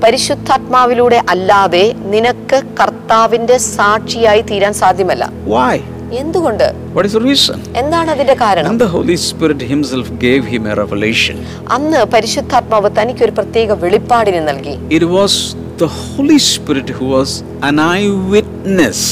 പരിശുദ്ധാത്മാവിലൂടെ 0.05 1.21
അല്ലാതെ 1.33 1.85
നിനക്ക് 2.13 2.59
കർത്താവിന്റെ 2.81 3.57
സാക്ഷിയായി 3.71 4.45
തീരാൻ 4.51 4.75
സാധ്യമല്ല 4.83 5.25
Why? 5.55 5.75
എന്തുകൊണ്ട് 6.21 6.65
What 6.95 7.05
is 7.09 7.13
the 7.19 7.25
reason? 7.31 7.59
എന്താണ് 7.83 8.11
അതിന്റെ 8.15 8.37
കാരണം 8.37 8.71
And 8.73 8.83
the 8.87 8.91
Holy 8.97 9.17
Spirit 9.29 9.61
Himself 9.73 10.07
gave 10.27 10.45
him 10.55 10.63
a 10.73 10.77
revelation. 10.83 11.37
അന്ന് 11.77 12.01
പരിശുദ്ധാത്മാവ് 12.15 12.91
തനിക്ക് 12.99 13.25
ഒരു 13.29 13.35
പ്രത്യേക 13.39 13.73
വെളിപ്പാടിനെ 13.85 14.43
നൽകി 14.51 14.75
It 14.99 15.07
was 15.17 15.35
the 15.79 15.91
Holy 16.01 16.39
Spirit 16.53 16.89
who 16.97 17.07
was 17.19 17.31
an 17.63 17.79
eyewitness 17.93 19.03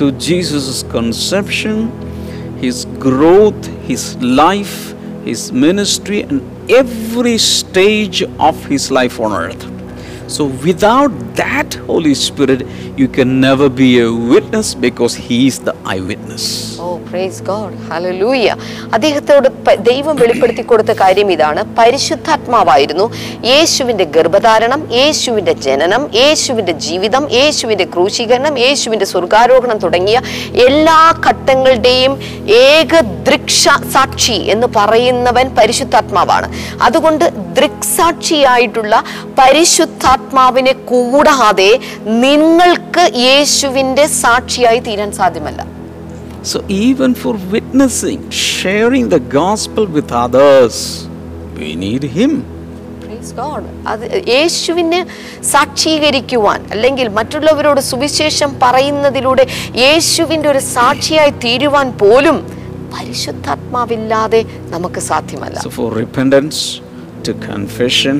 to 0.00 0.06
Jesus' 0.28 0.78
conception, 0.96 1.76
his 2.60 2.84
growth, 2.98 3.66
his 3.86 4.16
life, 4.22 4.94
his 5.24 5.52
ministry, 5.52 6.22
and 6.22 6.40
every 6.70 7.38
stage 7.38 8.22
of 8.38 8.64
his 8.66 8.90
life 8.90 9.18
on 9.18 9.32
earth. 9.32 9.80
So, 10.30 10.44
without 10.44 11.10
that 11.34 11.74
Holy 11.90 12.14
Spirit, 12.14 12.64
you 12.96 13.08
can 13.08 13.40
never 13.40 13.68
be 13.68 13.98
a 13.98 14.12
witness 14.12 14.76
because 14.76 15.16
He 15.16 15.48
is 15.48 15.58
the 15.58 15.74
eyewitness. 15.84 16.69
Oh 16.82 16.88
praise 17.08 17.42
God 17.42 17.76
hallelujah 17.88 18.48
അദ്ദേഹത്തോട് 18.94 19.48
ദൈവം 19.88 20.16
വെളിപ്പെടുത്തി 20.16 20.62
കൊടുത്ത 20.62 20.92
കാര്യം 21.00 21.32
ഇതാണ്. 21.32 21.60
പരിശുദ്ധാത്മാവായിരുന്നു 21.78 23.06
യേശുവിന്റെ 23.44 24.04
ഗർഭധാരണം 24.16 24.80
യേശുവിന്റെ 24.92 25.52
ജനനം 25.66 26.02
യേശുവിന്റെ 26.14 26.74
ജീവിതം 26.86 27.24
യേശുവിന്റെ 27.32 27.84
ക്രൂശീകരണം 27.84 28.58
യേശുവിന്റെ 28.58 29.06
സ്വർഗാരോഹണം 29.12 29.78
തുടങ്ങിയ 29.78 30.20
എല്ലാ 30.68 31.00
ഘട്ടങ്ങളുടെയും 31.26 32.14
ഏക 32.68 33.00
ദൃക്ഷ 33.28 33.64
സാക്ഷി 33.94 34.38
എന്ന് 34.54 34.66
പറയുന്നവൻ 34.76 35.48
പരിശുദ്ധാത്മാവാണ്. 35.58 36.48
അതുകൊണ്ട് 36.82 37.26
ദൃക്സാക്ഷിയായിട്ടുള്ള 37.58 38.94
പരിശുദ്ധാത്മാവിനെ 39.40 40.72
കൂടാതെ 40.92 41.70
നിങ്ങൾക്ക് 42.24 43.04
യേശുവിന്റെ 43.26 44.06
സാക്ഷിയായി 44.22 44.78
തീരാൻ 44.88 45.12
സാധ്യമല്ല. 45.20 45.79
So, 46.42 46.64
even 46.68 47.14
for 47.14 47.34
witnessing, 47.34 48.30
sharing 48.30 49.08
the 49.08 49.20
gospel 49.20 49.86
with 49.86 50.10
others, 50.10 51.06
we 51.54 51.74
need 51.76 52.02
Him. 52.18 52.32
അത് 53.86 54.04
യേശുവിന് 54.28 54.98
സാക്ഷീകരിക്കുവാൻ 55.52 56.60
അല്ലെങ്കിൽ 56.72 57.08
മറ്റുള്ളവരോട് 57.18 57.80
സുവിശേഷം 57.88 58.50
പറയുന്നതിലൂടെ 58.58 59.44
യേശുവിന്റെ 59.82 60.48
ഒരു 60.48 60.62
സാക്ഷിയായി 60.76 61.32
തീരുവാൻ 61.44 61.90
പോലും 62.02 62.36
പരിശുദ്ധാത്മാവില്ലാതെ 62.94 64.40
നമുക്ക് 64.74 65.02
സാധ്യമല്ല 65.10 65.58
So, 65.66 65.72
for 65.78 65.88
repentance, 66.04 66.60
to 67.26 67.34
confession, 67.52 68.16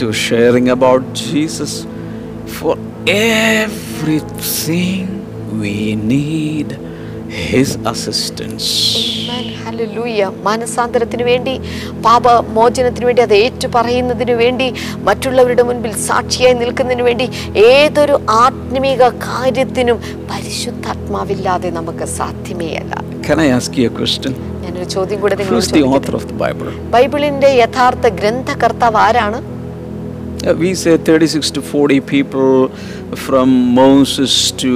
to 0.00 0.06
sharing 0.26 0.68
about 0.76 1.02
Jesus, 1.24 1.72
for 2.58 2.74
everything 3.62 5.02
we 5.62 5.76
need 6.14 6.68
His 7.32 7.78
assistance. 7.86 8.66
Hallelujah. 9.64 10.28
മാനസാന്തരത്തിന് 10.46 11.24
വേണ്ടി 11.28 11.52
പാപമോചനത്തിന് 12.06 13.06
വേണ്ടി 13.08 13.22
അത് 13.22 13.34
ഏറ്റു 13.44 13.68
പറയുന്നതിന് 13.76 14.34
വേണ്ടി 14.42 14.66
മറ്റുള്ളവരുടെ 15.08 15.64
മുൻപിൽ 15.68 15.92
സാക്ഷിയായി 16.08 16.56
നിൽക്കുന്നതിന് 16.62 17.04
വേണ്ടി 17.08 17.26
ഏതൊരു 17.70 18.16
ആത്മീക 18.44 19.08
കാര്യത്തിനും 19.26 19.98
പരിശുദ്ധാത്മാവില്ലാതെ 20.32 21.70
നമുക്ക് 21.78 22.06
സാധ്യമേ 22.18 22.70
അല്ല 22.82 22.94
Can 23.28 23.40
I 23.40 23.50
ask 23.58 23.72
you 23.80 23.86
a 23.90 23.94
question? 24.00 24.32
ഞാനൊരു 24.64 24.88
ചോദ്യം 24.96 25.18
കൂടെ 25.22 25.34
നിങ്ങളോട്? 25.40 26.70
ബൈബിളിന്റെ 26.96 27.50
യഥാർത്ഥ 27.62 28.06
ഗ്രന്ഥകർത്താവ് 28.20 29.00
ആരാണ് 29.06 29.40
we 30.60 30.70
say 30.74 30.92
36 30.98 31.50
to 31.56 31.60
40 31.62 32.00
people 32.04 32.46
from 33.16 33.48
Moses 33.74 34.32
to 34.62 34.72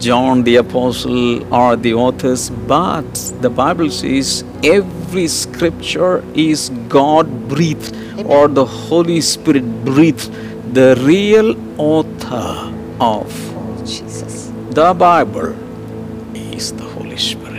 John 0.00 0.44
the 0.44 0.56
Apostle 0.56 1.52
are 1.52 1.76
the 1.76 1.92
authors, 1.92 2.48
but 2.48 3.12
the 3.42 3.50
Bible 3.50 3.90
says 3.90 4.44
every 4.64 5.28
scripture 5.28 6.24
is 6.34 6.70
God 6.88 7.28
breathed 7.50 7.94
or 8.24 8.48
the 8.48 8.64
Holy 8.64 9.20
Spirit 9.20 9.84
breathed, 9.84 10.32
the 10.72 10.96
real 11.06 11.54
author 11.78 12.72
of 12.98 13.28
oh, 13.58 13.84
Jesus. 13.84 14.50
The 14.70 14.94
Bible 14.94 15.54
is 16.34 16.72
the 16.72 16.84
Holy 16.84 17.18
Spirit. 17.18 17.49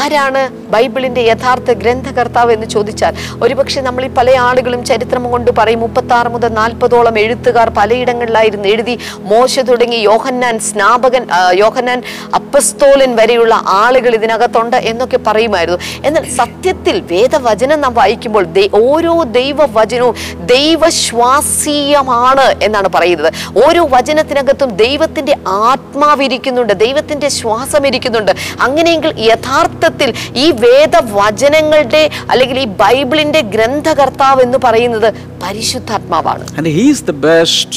ആരാണ് 0.00 0.42
ബൈബിളിന്റെ 0.72 1.22
യഥാർത്ഥ 1.22 1.70
ഗ്രന്ഥകർത്താവ് 1.82 2.50
എന്ന് 2.56 2.66
ചോദിച്ചാൽ 2.74 3.14
ഒരുപക്ഷെ 3.44 3.80
നമ്മൾ 3.80 4.02
ഈ 4.04 4.10
പല 4.18 4.34
ആളുകളും 4.48 4.82
ചരിത്രം 4.90 5.24
കൊണ്ട് 5.32 5.50
പറയും 5.58 5.80
മുപ്പത്തി 5.84 6.14
ആറ് 6.18 6.28
മുതൽ 6.34 6.50
നാൽപ്പതോളം 6.58 7.16
എഴുത്തുകാർ 7.22 7.68
പലയിടങ്ങളിലായിരുന്നു 7.78 8.68
എഴുതി 8.74 8.94
മോശ 9.32 9.54
തുടങ്ങി 9.70 9.98
യോഹന്നാൻ 10.10 10.56
സ്നാപകൻ 10.68 11.24
യോഹന്നാൻ 11.62 11.98
അപ്പസ്തോലൻ 12.38 13.10
വരെയുള്ള 13.20 13.54
ആളുകൾ 13.82 14.12
ഇതിനകത്തുണ്ട് 14.18 14.76
എന്നൊക്കെ 14.90 15.18
പറയുമായിരുന്നു. 15.28 15.78
എന്നാൽ 16.06 16.24
സത്യത്തിൽ 16.38 16.96
വേദവചനം 17.12 17.80
നാം 17.80 17.94
വായിക്കുമ്പോൾ 17.94 18.46
ഓരോ 18.84 19.14
ദൈവവചനവും 19.38 20.14
ദൈവശ്വാസീയമാണ് 20.52 22.46
എന്നാണ് 22.66 22.88
പറയുന്നത്. 22.96 23.30
ഓരോ 23.64 23.82
വചനത്തിനകത്തും 23.96 24.70
ദൈവത്തിന്റെ 24.84 25.34
ആത്മാവിരിക്കുന്നുണ്ട് 25.70 26.74
ദൈവത്തിന്റെ 26.84 27.28
ശ്വാസം 27.38 27.82
ഇരിക്കുന്നുണ്ട് 27.86 28.32
അങ്ങനെയെങ്കിൽ 28.64 29.12
യഥാർത്ഥത്തിൽ 29.26 30.10
ഈ 30.36 30.46
വേദവചനങ്ങളുടെ 30.64 32.02
അല്ലെങ്കിൽ 32.30 32.58
ഈ 32.58 32.68
ബൈബിളിന്റെ 32.82 33.40
ഗ്രന്ഥകർത്താവ് 33.54 34.42
എന്ന് 34.42 34.60
പറയുന്നത് 34.66 35.08
പരിശുദ്ധാത്മാവാണ് 35.44 36.44
And 36.58 36.68
he 36.70 36.84
is 36.90 37.00
the 37.04 37.16
best 37.24 37.72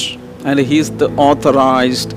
and 0.46 0.60
he 0.72 0.78
is 0.78 0.90
the 0.98 1.10
authorized 1.28 2.12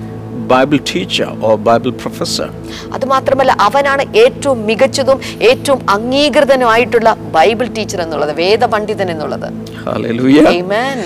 Bible 0.48 0.80
teacher 0.90 1.28
or 1.40 1.52
Bible 1.68 1.92
professor. 2.02 2.48
അതുമാത്രമല്ല 2.96 3.52
അവനാണ് 3.66 4.02
ഏറ്റവും 4.22 4.58
മികച്ചതും 4.66 5.18
ഏറ്റവും 5.50 5.80
അംഗീകൃതനുമായിട്ടുള്ള 5.96 7.08
ബൈബിൾ 7.36 7.68
ടീച്ചർ 7.78 8.00
എന്നുള്ളത് 8.06 8.34
വേദപണ്ഡിതൻ 8.42 9.10
എന്നുള്ളത് 9.14 9.48
Hallelujah. 9.86 10.46
Amen. 10.54 10.98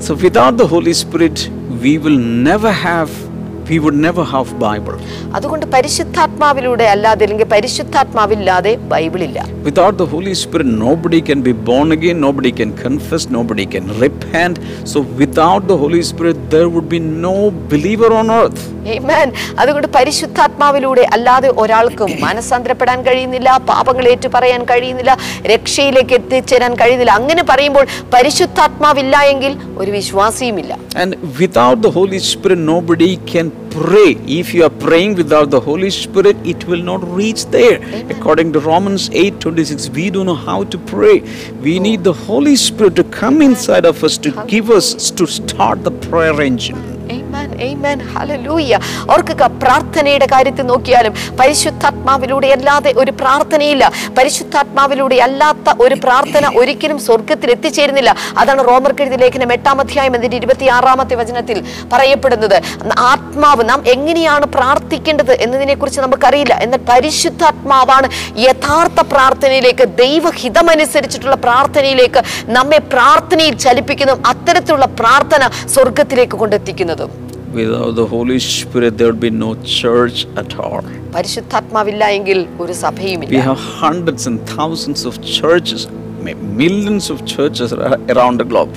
So, 0.00 0.10
without 0.18 0.54
the 0.56 0.68
Holy 0.68 0.94
Spirit, 0.94 1.38
we 1.82 1.92
will 1.98 2.18
never 2.48 2.70
have 2.80 3.10
we 3.68 3.78
would 3.78 3.98
never 3.98 4.24
have 4.26 4.48
Bible. 4.60 4.96
അതുകൊണ്ട് 5.36 5.66
പരിശുദ്ധാത്മാവിലൂടെ 5.74 6.86
അല്ലാതെ 6.92 7.22
അല്ലെങ്കിൽ 7.24 7.48
പരിശുദ്ധാത്മാവില്ലാതെ 7.54 8.74
ബൈബിളില്ല 8.92 9.38
Without 9.64 9.94
the 9.98 10.06
Holy 10.06 10.34
Spirit, 10.34 10.68
nobody 10.82 11.20
can 11.20 11.40
be 11.42 11.52
born 11.68 11.88
again, 11.92 12.16
nobody 12.20 12.52
can 12.52 12.70
confess, 12.78 13.22
nobody 13.30 13.66
can 13.66 13.86
repent. 14.00 14.54
So, 14.84 14.98
without 15.22 15.62
the 15.70 15.76
Holy 15.76 16.02
Spirit, 16.02 16.38
there 16.50 16.68
would 16.74 16.88
be 16.88 17.00
no 17.26 17.34
believer 17.72 18.10
on 18.20 18.28
earth. 18.38 18.60
Amen. 18.88 19.28
അതുകൊണ്ട് 19.60 19.88
പരിശുദ്ധാത്മാവിലൂടെ 19.96 21.02
അല്ലാതെ 21.14 21.48
ഒരാൾക്കും 21.62 22.10
മനസ്സാന്തരപ്പെടാൻ 22.24 22.98
കഴിയുന്നില്ല 23.08 23.48
പാപങ്ങൾ 23.70 24.04
ഏറ്റു 24.12 24.28
പറയാൻ 24.28 24.62
കഴിയുന്നില്ല 24.64 25.12
രക്ഷയിലേക്ക് 25.52 26.14
എത്തിച്ചേരാൻ 26.20 26.74
കഴിയുന്നില്ല 26.74 27.14
അങ്ങനെ 27.20 27.44
പറയുമ്പോൾ 27.44 27.84
പരിശുദ്ധാത്മാവില്ല 28.14 29.16
എങ്കിൽ 29.32 29.52
ഒരു 29.82 29.90
വിശ്വാസിയുമില്ല 29.98 30.72
And 30.96 31.10
without 31.40 31.78
the 31.86 31.90
Holy 31.90 32.20
Spirit, 32.30 32.60
nobody 32.72 33.10
can 33.32 33.46
pray. 33.70 34.16
If 34.26 34.52
you 34.54 34.64
are 34.64 34.70
praying 34.70 35.14
without 35.14 35.50
the 35.50 35.60
Holy 35.60 35.90
Spirit, 35.90 36.36
it 36.46 36.66
will 36.66 36.82
not 36.82 37.06
reach 37.08 37.46
there. 37.46 37.80
According 38.10 38.52
to 38.54 38.60
Romans 38.60 39.08
8 39.12 39.40
26, 39.40 39.90
we 39.90 40.10
don't 40.10 40.26
know 40.26 40.34
how 40.34 40.64
to 40.64 40.78
pray. 40.78 41.20
We 41.60 41.78
need 41.78 42.04
the 42.04 42.12
Holy 42.12 42.56
Spirit 42.56 42.96
to 42.96 43.04
come 43.04 43.42
inside 43.42 43.84
of 43.84 44.02
us 44.04 44.18
to 44.18 44.44
give 44.46 44.70
us 44.70 45.10
to 45.10 45.26
start 45.26 45.84
the 45.84 45.90
prayer 45.90 46.40
engine. 46.40 46.97
Amen, 47.66 47.98
ഓർക്കുക 49.12 49.44
പ്രാർത്ഥനയുടെ 49.62 50.26
കാര്യത്തിൽ 50.32 50.64
നോക്കിയാലും 50.70 51.12
പരിശുദ്ധാത്മാവിലൂടെ 51.40 52.48
അല്ലാതെ 52.56 52.90
ഒരു 53.02 53.12
പ്രാർത്ഥനയില്ല. 53.20 53.84
പരിശുദ്ധാത്മാവിലൂടെ 54.18 55.16
അല്ലാത്ത 55.26 55.74
ഒരു 55.84 55.96
പ്രാർത്ഥന 56.04 56.44
ഒരിക്കലും 56.60 56.98
സ്വർഗത്തിൽ 57.06 57.50
എത്തിച്ചേരുന്നില്ല. 57.54 58.10
അതാണ് 58.40 58.62
റോമർ 58.68 58.92
കെഴുതി 58.98 59.18
ലേഖനം 59.24 59.52
എട്ടാം 59.56 59.80
അധ്യായം 59.84 60.14
അതിന്റെ 60.18 60.38
ഇരുപത്തിയാറാമത്തെ 60.40 61.16
വചനത്തിൽ 61.20 61.58
പറയപ്പെടുന്നത്. 61.92 62.56
ആത്മാവ് 63.10 63.64
നാം 63.70 63.82
എങ്ങനെയാണ് 63.94 64.46
പ്രാർത്ഥിക്കേണ്ടത് 64.56 65.34
എന്നതിനെ 65.46 65.76
കുറിച്ച് 65.82 66.00
നമുക്കറിയില്ല. 66.06 66.56
എന്നാൽ 66.66 66.82
പരിശുദ്ധാത്മാവാണ് 66.90 68.08
യഥാർത്ഥ 68.48 69.00
പ്രാർത്ഥനയിലേക്ക് 69.14 69.86
ദൈവഹിതമനുസരിച്ചിട്ടുള്ള 70.04 71.38
പ്രാർത്ഥനയിലേക്ക് 71.46 72.22
നമ്മെ 72.58 72.80
പ്രാർത്ഥനയിൽ 72.96 73.56
ചലിപ്പിക്കുന്നതും 73.66 74.22
അത്തരത്തിലുള്ള 74.34 74.88
പ്രാർത്ഥന 75.00 75.42
സ്വർഗത്തിലേക്ക് 75.74 76.38
കൊണ്ടെത്തിക്കുന്നതും. 76.42 77.10
Without 77.50 77.94
the 77.94 78.06
Holy 78.06 78.38
Spirit, 78.38 78.98
there 78.98 79.06
would 79.06 79.20
be 79.20 79.30
no 79.30 79.54
church 79.80 80.26
at 80.36 80.52
all. 80.58 80.82
പരിശുദ്ധാത്മാവില്ല 81.14 82.04
എങ്കിൽ 82.16 82.38
ഒരു 82.62 82.74
We 83.30 83.40
have 83.48 83.60
hundreds 83.82 84.24
and 84.30 84.38
thousands 84.56 85.02
of 85.10 85.14
churches, 85.38 85.82
millions 86.62 87.06
of 87.14 87.18
churches 87.34 87.72
around 88.14 88.36
the 88.42 88.48
globe. 88.52 88.72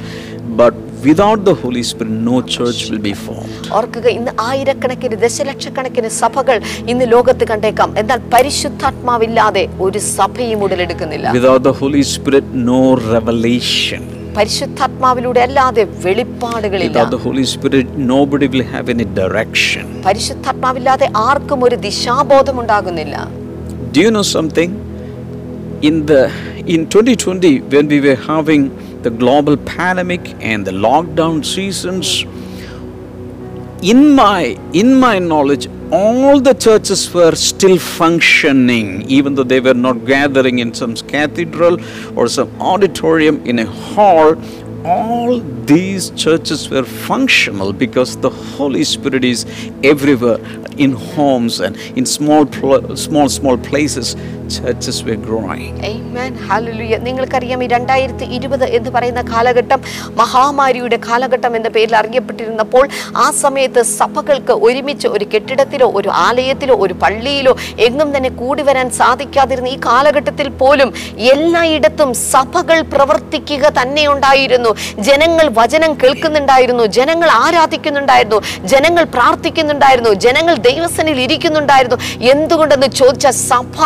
But 0.62 0.74
without 1.08 1.40
the 1.50 1.56
Holy 1.64 1.84
Spirit, 1.90 2.14
no 2.30 2.38
church 2.56 2.80
will 2.90 3.04
be 3.10 3.14
formed. 3.26 3.68
ഓർക്കുക 3.80 4.08
ഇന്ന് 4.18 4.34
ആയിരക്കണക്കിന് 4.48 5.20
ദശലക്ഷക്കണക്കിന് 5.26 6.12
സഭകൾ 6.22 6.58
ഇന്ന് 6.94 7.08
ലോകത്ത് 7.16 7.48
കണ്ടേക്കാം 7.52 7.92
എന്നാൽ 8.04 8.22
പരിശുദ്ധാത്മാവില്ലാതെ 8.36 9.66
ഒരു 9.88 10.02
സഭയും 10.18 10.64
ഉടലെടുക്കുന്നില്ല 10.68 11.36
Without 11.40 11.62
the 11.70 11.76
Holy 11.84 12.06
Spirit, 12.16 12.48
no 12.72 12.82
revelation. 13.16 14.04
പരിശുദ്ധാത്മാവിലൂടെ 14.36 15.42
അല്ലാതെ 15.48 15.84
വെളിപ്പാടുകളില്ല 16.04 17.04
the 17.16 17.22
Holy 17.28 17.46
Spirit, 17.54 17.88
nobody 18.14 18.48
will 18.54 18.66
have 18.76 18.88
any 18.94 19.08
direction. 19.22 19.86
പരിശുദ്ധാത്മാവില്ലാതെ 20.08 21.08
ആർക്കും 21.30 21.60
ഒരു 21.68 21.78
ദിശാബോധം 21.88 22.58
ഉണ്ടാകുന്നില്ല 22.64 23.16
Do 23.96 24.02
you 24.06 24.12
know 24.16 24.26
something? 24.38 24.70
In 25.90 25.96
the 26.12 26.22
in 26.74 26.82
2020, 26.86 27.52
when 27.74 27.86
we 27.94 27.98
were 28.06 28.20
having 28.30 28.64
the 29.06 29.12
global 29.22 29.56
pandemic 29.72 30.24
and 30.52 30.60
the 30.70 30.76
lockdown 30.88 31.38
seasons, 31.54 32.08
in 33.94 34.00
my 34.22 34.42
in 34.82 34.90
my 35.06 35.16
knowledge, 35.30 35.66
all 35.92 36.40
the 36.40 36.54
churches 36.54 37.14
were 37.14 37.36
still 37.36 37.78
functioning, 37.78 39.02
even 39.10 39.36
though 39.36 39.44
they 39.44 39.60
were 39.60 39.74
not 39.74 40.06
gathering 40.06 40.60
in 40.60 40.74
some 40.74 40.96
cathedral 40.96 41.78
or 42.18 42.28
some 42.28 42.50
auditorium 42.62 43.46
in 43.46 43.60
a 43.60 43.66
hall. 43.66 44.36
All 44.86 45.40
these 45.66 46.10
churches 46.12 46.70
were 46.70 46.84
functional 46.84 47.74
because 47.74 48.18
the 48.18 48.30
Holy 48.30 48.84
Spirit 48.84 49.24
is 49.24 49.46
everywhere, 49.84 50.40
in 50.78 50.92
homes 50.94 51.60
and 51.60 51.76
in 51.94 52.06
small, 52.08 52.46
small, 52.98 53.30
small 53.30 53.58
places. 53.60 54.16
Churches 54.50 55.02
were 55.02 55.16
growing. 55.18 55.74
Amen. 55.86 56.32
Hallelujah. 56.42 56.98
നിങ്ങൾക്കറിയാം 57.02 57.60
ഈ 57.64 57.68
രണ്ടായിരത്തി 57.68 58.26
ഇരുപത് 58.38 58.66
എന്ന് 58.78 58.90
പറയുന്ന 58.92 59.22
കാലഘട്ടം 59.32 59.80
മഹാമാരിയുടെ 60.22 60.98
കാലഘട്ടം 61.06 61.54
എന്ന 61.60 61.70
പേരിൽ 61.76 61.96
അറിയപ്പെട്ടിരുന്നപ്പോൾ 61.96 62.84
ആ 63.18 63.28
സമയത്ത് 63.44 63.82
സഭകൾക്ക് 63.92 64.56
ഒരുമിച്ച് 64.68 65.08
ഒരു 65.08 65.26
കെട്ടിടത്തിലോ 65.34 65.88
ഒരു 66.00 66.10
ആലയത്തിലോ 66.26 66.76
ഒരു 66.86 66.96
പള്ളിയിലോ 67.04 67.54
എങ്ങും 67.88 68.12
തന്നെ 68.16 68.32
കൂടി 68.42 68.66
വരാൻ 68.70 68.90
സാധിക്കാതിരുന്ന 69.00 69.70
ഈ 69.76 69.78
കാലഘട്ടത്തിൽ 69.88 70.50
പോലും 70.62 70.92
എല്ലായിടത്തും 71.34 72.12
സഭകൾ 72.34 72.82
പ്രവർത്തിക്കുക 72.96 73.72
തന്നെ 73.80 74.06
ഉണ്ടായിരുന്നു 74.16 74.74
ജനങ്ങൾ 75.10 75.48
വചനം 75.62 75.94
കേൾക്കുന്നുണ്ടായിരുന്നു 76.04 76.86
ജനങ്ങൾ 77.00 77.32
ആരാധിക്കുന്നുണ്ടായിരുന്നു 77.42 78.42
ജനങ്ങൾ 78.74 79.04
പ്രാർത്ഥിക്കുന്നുണ്ടായിരുന്നു 79.16 80.14
ജനങ്ങൾ 80.28 80.56
ദൈവസനിൽ 80.72 81.20
ഇരിക്കുന്നുണ്ടായിരുന്നു 81.26 82.00
എന്തുകൊണ്ടെന്ന് 82.32 82.90
ചോദിച്ച 83.02 83.28
സഭ 83.48 83.78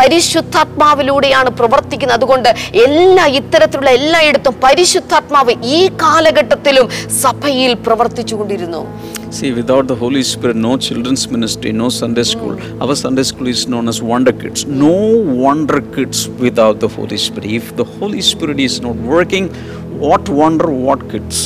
പരിശുദ്ധാത്മാവിലൂടെയാണ് 0.00 1.50
പ്രവർത്തിക്കുന്നത് 1.60 2.16
അതുകൊണ്ട് 2.18 2.50
എല്ലാ 2.86 3.26
ഇത്തരത്തിലുള്ള 3.40 3.92
എല്ലായിടത്തും 3.98 4.56
പരിശുദ്ധാത്മാവ് 4.64 5.54
ഈ 5.76 5.80
കാലഘട്ടത്തിലും 6.02 6.88
സഭയിൽ 7.22 7.74
പ്രവർത്തിച്ചുകൊണ്ടിരുന്നു 7.88 8.82
See, 9.30 9.52
without 9.52 9.86
the 9.86 9.94
Holy 9.94 10.22
Spirit, 10.24 10.56
no 10.58 10.78
children's 10.78 11.28
ministry, 11.28 11.70
no 11.72 11.88
Sunday 11.90 12.22
school. 12.24 12.52
Our 12.82 12.94
Sunday 12.96 13.22
school 13.22 13.48
is 13.48 13.68
known 13.68 13.86
as 13.86 14.00
Wonder 14.02 14.32
Kids. 14.34 14.64
No 14.76 14.94
Wonder 15.38 15.80
Kids 15.96 16.28
without 16.38 16.80
the 16.80 16.88
Holy 16.88 17.18
Spirit. 17.18 17.50
If 17.52 17.76
the 17.76 17.84
Holy 17.92 18.22
Spirit 18.22 18.58
is 18.60 18.80
not 18.80 18.96
working, 19.06 19.46
what 20.04 20.24
wonder 20.40 20.68
what 20.86 21.04
kids 21.12 21.44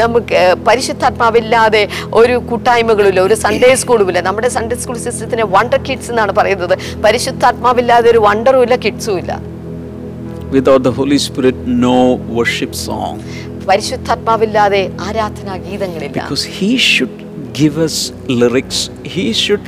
നമുക്ക് 0.00 0.40
പരിശുദ്ധാത്മാവില്ലാതെ 0.68 1.82
ഒരു 2.20 2.36
കൂട്ടായ്മകളില്ല 2.50 3.20
ഒരു 3.28 3.36
Sunday 3.44 3.70
സ്കൂളുമില്ല 3.82 4.20
നമ്മുടെ 4.28 4.48
Sunday 4.56 4.76
school 4.82 4.98
സിസ്റ്റത്തിന് 5.06 5.44
wonder 5.56 5.80
kids 5.88 6.10
എന്നാണ് 6.12 6.32
പറയുന്നത്. 6.38 6.74
പരിശുദ്ധാത്മാവില്ലാതെ 7.06 8.08
ഒരു 8.10 8.20
വണ്ടറും 8.28 8.62
ഇല്ല 8.66 8.76
കിഡ്സും 8.84 9.18
ഇല്ല 9.22 9.32
without 10.54 10.84
the 10.88 10.92
Holy 10.98 11.18
Spirit 11.26 11.74
no 11.86 11.98
worship 12.38 12.78
song 12.84 13.18
പരിശുദ്ധാത്മാവില്ലാതെ 13.68 14.82
ആരാധനാ 15.06 15.56
ഗീതങ്ങളില്ല. 15.66 16.14
Because 16.20 16.46
he 16.58 16.70
should 16.92 17.18
give 17.60 17.78
us 17.88 17.98
lyrics 18.42 18.84
he 19.14 19.26
should 19.44 19.66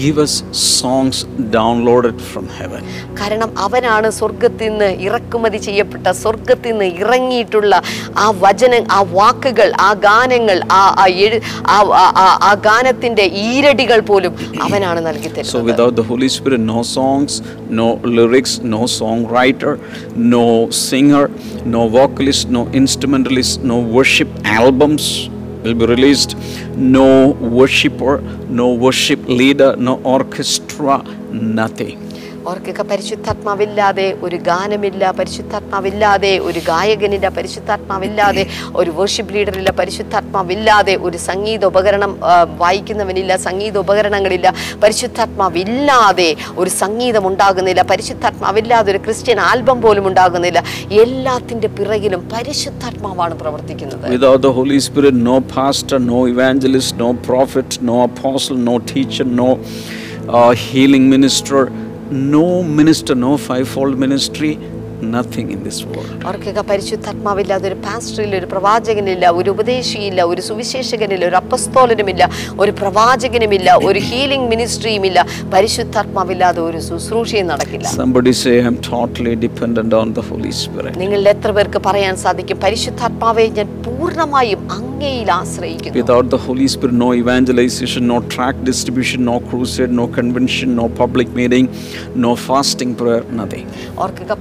give 0.00 0.18
us 0.18 0.32
songs 0.80 1.16
downloaded 1.56 2.16
from 2.30 2.46
heaven. 2.58 2.82
കാരണം 3.20 3.50
അവനാണ് 3.64 4.08
സ്വർഗത്തിൽ 4.18 4.68
നിന്ന് 4.70 4.88
ഇറക്കുമതി 5.06 5.58
ചെയ്യപ്പെട്ട 5.66 6.06
സ്വർഗത്തിൽ 6.22 6.70
നിന്ന് 6.72 6.88
ഇറങ്ങിയിട്ടുള്ള 7.02 7.74
ആ 8.24 8.26
വചന 8.44 8.82
ആ 8.96 9.00
വാക്കുകൾ 9.18 9.68
ആ 9.86 9.90
ഗാനങ്ങൾ 10.06 10.58
ആ 10.76 10.80
ആ 12.46 12.52
ഗാനത്തിന്റെ 12.68 13.26
ഈരടികൾ 13.46 14.00
പോലും 14.10 14.34
അവനാണ് 14.66 15.02
നൽകി 15.08 15.28
തരുന്നത് 15.28 15.68
without 15.70 15.94
the 15.94 16.06
Holy 16.10 16.28
Spirit, 16.28 16.60
no 16.74 16.80
songs, 16.96 17.32
no 17.80 17.88
lyrics, 18.16 18.52
no 18.74 18.82
songwriter, 18.98 19.72
no 20.34 20.46
singer, 20.88 21.24
no 21.74 21.82
vocalist, 21.90 22.46
no 22.50 22.62
instrumentalist, 22.82 23.56
no 23.64 23.78
worship 23.96 24.30
albums 24.60 25.06
will 25.62 25.74
be 25.74 25.86
released, 25.86 26.36
no 26.76 27.30
worshiper, 27.32 28.20
no 28.48 28.72
worship 28.72 29.26
leader, 29.26 29.76
no 29.76 30.00
orchestra, 30.02 31.02
nothing. 31.32 32.09
ഓർക്കുക 32.50 32.80
പരിശുദ്ധാത്മാവില്ലാതെ 32.90 34.06
ഒരു 34.26 34.36
ഗാനമില്ല 34.50 35.10
പരിശുദ്ധാത്മാവില്ലാതെ 35.18 36.32
ഒരു 36.48 36.60
ഗായകനില്ല 36.70 37.28
പരിശുദ്ധാത്മാവില്ലാതെ 37.38 38.44
ഒരു 38.82 38.90
വർഷിപ്പ് 39.00 39.34
ലീഡറില്ല 39.36 39.72
പരിശുദ്ധാത്മാവില്ലാതെ 39.80 40.94
ഒരു 41.08 41.18
സംഗീത 41.28 41.64
ഉപകരണം 41.72 42.12
വായിക്കുന്നവനില്ല 42.62 43.32
സംഗീത 43.48 43.76
ഉപകരണങ്ങളില്ല 43.84 44.48
പരിശുദ്ധാത്മാവില്ലാതെ 44.84 46.28
ഒരു 46.62 46.70
സംഗീതം 46.82 47.24
ഉണ്ടാകുന്നില്ല 47.30 47.82
പരിശുദ്ധാത്മാവില്ലാതെ 47.92 48.88
ഒരു 48.94 49.00
ക്രിസ്ത്യൻ 49.06 49.40
ആൽബം 49.48 49.78
പോലും 49.84 50.06
ഉണ്ടാകുന്നില്ല. 50.10 50.58
എല്ലാത്തിന്റെ 51.02 51.68
പിറകിലും 51.78 52.22
പരിശുദ്ധാത്മാവാണ് 52.34 53.34
പ്രവർത്തിക്കുന്നത്. 53.42 54.06
Without 54.16 54.40
the 54.46 54.52
Holy 54.58 54.78
Spirit, 54.86 55.14
no 55.30 55.36
pastor, 55.56 55.98
no 56.12 56.18
evangelist, 56.34 56.92
no 57.04 57.08
prophet, 57.28 57.68
no 57.90 57.96
apostle, 58.10 58.58
no 58.70 58.74
teacher, 58.92 59.26
no 59.42 59.48
uh, 60.38 60.52
healing 60.66 61.04
no 62.10 62.62
minister, 62.62 63.14
no 63.14 63.36
fivefold 63.36 63.98
ministry, 63.98 64.58
nothing 65.02 65.46
in 65.50 65.60
this 65.64 65.78
world. 65.84 66.10
ഓർക്കുക 66.30 66.64
പരിശുദ്ധാത്മാവില്ലാതെ 66.70 67.66
ഒരു 67.70 67.78
പാസ്റ്ററില്ല 67.86 68.34
ഒരു 68.40 68.48
പ്രവാചകനില്ല 68.52 69.24
ഒരു 69.38 69.50
ഉപദേശിയില്ല 69.54 70.20
ഒരു 70.32 70.42
സുവിശേഷകനില്ല 70.48 71.24
ഒരു 71.30 71.38
അപ്പസ്തോലനുമില്ല 71.42 72.22
ഒരു 72.62 72.74
പ്രവാചകനുമില്ല 72.80 73.70
ഒരു 73.88 74.02
ഹീലിംഗ് 74.08 74.48
മിനിസ്ട്രിയുമില്ല 74.52 75.18
പരിശുദ്ധാത്മാവില്ലാതെ 75.56 76.62
ഒരു 76.68 76.80
ശുശ്രൂഷയും 76.90 77.48
നടക്കില്ല 77.52 77.86
Somebody 78.00 78.32
say, 78.42 78.54
I'm 78.66 78.78
totally 78.90 79.34
dependent 79.46 79.92
on 80.02 80.08
the 80.18 80.24
Holy 80.30 80.52
Spirit. 80.62 80.92
നിങ്ങളിൽ 81.02 81.28
എത്ര 81.34 81.50
പേർക്ക് 81.58 81.82
പറയാൻ 81.88 82.14
സാധിക്കും 82.26 82.60
പരിശുദ്ധാത്മാവെ 82.66 83.46
ഞാൻ 83.58 83.68
പൂർണമായും 83.86 84.62
അങ്ങ് 84.76 84.90
അങ്ങയിൽ 84.92 85.30
ആശ്രയിക്കുന്നു 85.32 85.98
Without 85.98 86.26
the 86.34 86.38
Holy 86.46 86.66
Spirit, 86.72 86.94
no 86.94 87.08
evangelization, 87.20 88.02
no 88.06 88.18
tract 88.34 88.58
distribution, 88.64 89.18
no 89.24 89.36
crusade, 89.48 89.92
no 89.92 90.06
convention, 90.08 90.68
no 90.74 90.86
public 91.00 91.28
meeting, 91.38 91.66
no 92.16 92.32
fasting 92.48 92.90
prayer, 92.94 93.22
nothing. 93.40 93.64
ഓർക്കുക 94.04 94.32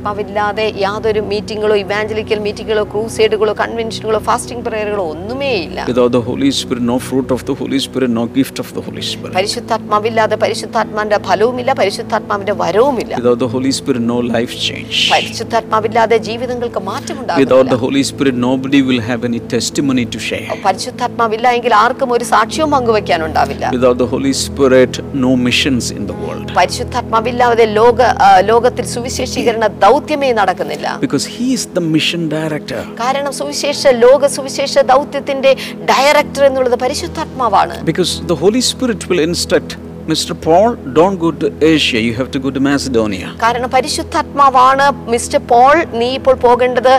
പരിശുദ്ധാത്മാവില്ലാതെ 0.00 0.64
യാതൊരു 0.82 1.20
മീറ്റിങ്ങുകളോ 1.30 1.76
ഇവാഞ്ചലിക്കൽ 1.82 2.38
മീറ്റിങ്ങുകളോ 2.44 2.84
ക്രൂസൈഡുകളോ 2.92 3.52
കൺവെൻഷനുകളോ 3.62 4.20
ഫാസ്റ്റിംഗ് 4.28 4.62
പ്രേയറുകളോ 4.66 5.04
ഒന്നുമേ 5.14 5.50
ഇല്ല 5.64 5.78
Without 5.90 6.12
the 6.16 6.22
Holy 6.28 6.50
Spirit, 6.58 6.82
no 6.90 6.96
fruit 7.06 7.28
of 7.36 7.40
the 7.48 7.54
Holy 7.60 7.78
Spirit, 7.86 8.10
no 8.18 8.24
gift 8.36 8.56
of 8.64 8.68
the 8.76 8.82
Holy 8.86 9.04
Spirit. 9.10 9.32
പരിശുദ്ധാത്മാവില്ലാതെ 9.38 10.36
പരിശുദ്ധാത്മാവിന്റെ 10.44 11.18
ഫലവുമില്ല 11.28 11.70
പരിശുദ്ധാത്മാവിന്റെ 11.80 12.54
വരവുമില്ല 12.62 13.12
Without 13.20 13.40
the 13.44 13.50
Holy 13.54 13.72
Spirit, 13.78 14.02
no 14.12 14.18
life 14.36 14.54
change. 14.66 14.96
പരിശുദ്ധാത്മാവില്ലാതെ 15.14 16.18
ജീവിതങ്ങൾക്ക് 16.28 16.66
Without 16.78 16.88
മാറ്റമുണ്ടാകും 16.90 17.70
the 17.74 17.80
Holy 17.84 18.04
Spirit, 18.10 18.36
nobody 18.48 18.82
will 18.88 19.02
have 19.10 19.22
any 19.30 19.40
testimony 19.56 20.06
to 20.14 20.20
share. 20.28 20.48
പരിശുദ്ധാത്മാവില്ല 20.68 21.46
എങ്കിൽ 21.58 21.74
ആർക്കും 21.82 22.12
ഒരു 22.18 22.26
സാക്ഷ്യവും 22.34 22.72
പങ്കുവെക്കാനുണ്ടാവില്ല 22.76 23.64
Without 23.78 23.98
the 24.04 24.10
Holy 24.14 24.34
Spirit, 24.44 24.94
no 25.26 25.32
missions 25.48 25.84
in 25.98 26.04
the 26.12 26.18
world. 26.22 26.46
പരിശുദ്ധാത്മാവില്ലാതെ 26.60 27.66
ലോക 27.80 27.94
ലോകത്തിൽ 28.50 28.84
സുവിശേഷീകരണ 28.94 29.64
ദൗത്യമേ 29.88 30.30
നടക്കുന്നില്ല 30.40 30.86
Because 31.00 31.26
He 31.34 31.46
is 31.56 31.64
the 31.76 31.84
mission 31.94 32.22
director. 32.36 32.82
കാരണം 33.02 33.32
സുവിശേഷ 33.40 33.92
ലോക 34.04 34.26
സുവിശേഷ 34.36 34.78
ദൗത്യത്തിന്റെ 34.92 35.52
ഡയറക്ടർ 35.92 36.44
എന്നുള്ളത് 36.50 36.78
പരിശുദ്ധാത്മാവാണ് 36.84 37.76
Because 37.90 38.12
the 38.32 38.38
Holy 38.44 38.62
Spirit 38.72 39.02
will 39.10 39.22
instruct 39.28 39.72
Mr. 40.08 40.32
Paul, 40.36 40.76
don't 40.90 41.18
go 41.18 41.30
to 41.32 41.52
Asia, 41.62 42.00
you 42.00 42.14
have 42.14 42.30
to 42.30 42.38
go 42.38 42.50
to 42.50 42.60
Macedonia. 42.66 43.26
കാരണം 43.42 43.70
പരിശുദ്ധാത്മാവാണ് 43.74 44.84
മിസ്റ്റർ 45.12 45.40
പോൾ 45.50 45.74
നീ 46.00 46.08
ഇപ്പോൾ 46.18 46.36
പോകേണ്ടത് 46.44 46.92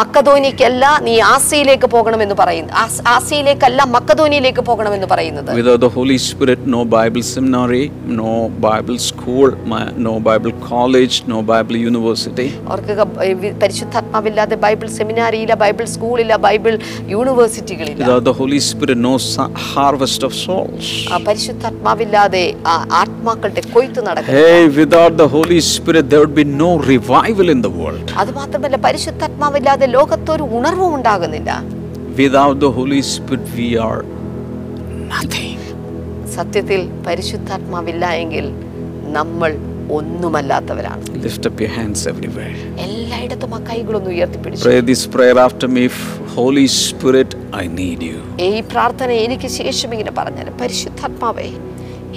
മക്കധോനിക്കല്ല 0.00 0.84
നീ 1.06 1.14
ആസിയിലേക്ക് 1.26 1.88
പോകണമെന്ന് 1.94 2.36
പറയുന്നു 2.40 2.72
ആസ്- 2.82 3.04
ആസിയിലേക്കല്ല 3.14 3.84
മക്കധോനിയിലേക്ക് 3.94 4.64
പോകണമെന്ന് 4.70 5.08
പറയുന്നത് 5.12 5.50
the 5.84 5.90
Holy 5.98 6.18
Spirit, 6.28 6.60
no 6.74 6.80
Bible 6.96 7.24
seminary, 7.30 7.84
no 8.20 8.32
Bible 8.66 8.98
school, 9.08 9.48
ma- 9.72 9.92
no 10.08 10.14
Bible 10.28 10.52
college, 10.72 11.14
no 11.34 11.38
Bible 11.52 11.78
university. 11.90 12.48
ഓർക്കുക 12.74 13.00
പരിശുദ്ധാത്മാവില്ലാതെ 13.62 14.58
ബൈബിൾ 14.66 14.90
സെമിനാരിയില്ല 14.98 15.54
ബൈബിൾ 15.64 15.86
സ്കൂളില്ല 15.94 16.36
ബൈബിൾ 16.48 16.74
യൂണിവേഴ്സിറ്റികളില്ല 17.14 18.02
Without 18.02 18.26
the 18.30 18.36
Holy 18.42 18.60
Spirit, 18.70 18.98
no 19.08 19.14
sa- 19.30 19.50
harvest 19.70 20.22
of 20.22 20.34
souls. 20.44 20.86
പരിശുദ്ധാത്മാവില്ലാതെ 22.32 22.44
ആ 22.66 22.74
ആത്മാക്കളുടെ 23.00 23.62
കൊയ്ത്ത് 23.74 24.00
നടക്കും 24.08 24.34
Hey, 24.34 24.60
without 24.76 25.12
the 25.16 25.28
Holy 25.28 25.60
Spirit, 25.72 26.04
there 26.10 26.20
would 26.20 26.34
be 26.34 26.46
no 26.56 26.70
revival 26.92 27.48
in 27.48 27.60
the 27.62 27.72
world. 27.80 28.06
അത് 28.22 28.30
മാത്രമല്ല 28.40 28.76
പരിശുദ്ധാത്മാവില്ലാതെ 28.86 29.88
ലോകത്തൊരു 29.96 30.46
ഉണർവും 30.58 30.92
ഉണ്ടാകുന്നില്ല 30.98 31.50
Without 32.16 32.56
the 32.60 32.70
Holy 32.78 33.02
Spirit, 33.12 33.44
we 33.58 33.68
are 33.80 34.00
nothing. 35.12 35.58
സത്യത്തിൽ 36.36 36.80
പരിശുദ്ധാത്മാവില്ല 37.06 38.04
എങ്കിൽ 38.22 38.46
നമ്മൾ 39.16 39.50
ഒന്നുമല്ലാത്തവരാണ് 39.96 41.02
Lift 41.24 41.46
up 41.48 41.58
your 41.64 41.72
hands 41.78 42.02
everywhere. 42.12 42.54
എല്ലായിടത്തും 42.86 43.54
ആ 43.56 43.60
കൈകളൊന്ന് 43.70 44.10
ഉയർത്തിപ്പിടിച്ചു 44.16 44.64
Pray 44.68 44.80
this 44.92 45.04
prayer 45.16 45.38
after 45.46 45.68
me. 45.76 45.84
Holy 46.36 46.66
Spirit, 46.80 47.30
I 47.54 47.66
need 47.80 48.00
you. 48.10 48.20
ഈ 48.48 48.60
പ്രാർത്ഥന 48.72 49.10
എനിക്ക് 49.24 49.48
ശേഷം 49.60 49.90
ഇങ്ങനെ 49.94 50.12
പറഞ്ഞാൽ 50.20 50.48
പരിശുദ്ധാത്മാവേ 50.62 51.48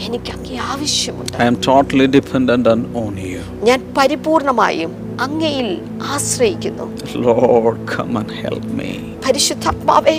എനിക്ക് 0.06 0.32
അങ്ങേ 0.36 0.56
ആവശ്യമുണ്ട് 0.72 1.36
I 1.44 1.48
am 1.52 1.58
totally 1.68 2.08
dependent 2.18 2.66
on, 2.68 2.80
on 3.04 3.14
you. 3.26 3.42
ഞാൻ 3.70 3.80
പരിപൂർണമായും 3.98 4.92
അങ്ങയിൽ 5.26 5.68
ആശ്രയിക്കുന്നു 6.16 6.86
Lord, 7.28 7.78
come 7.96 8.16
and 8.22 8.32
help 8.44 8.66
me. 8.80 8.92
പരിശുദ്ധാത്മാവേ 9.28 10.18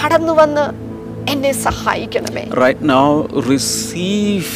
കടന്നു 0.00 0.32
വന്ന് 0.32 0.64
എന്നെ 1.32 1.52
സഹായിക്കണമേ 1.66 2.44
Right 2.64 2.80
now, 2.94 3.06
receive 3.52 4.48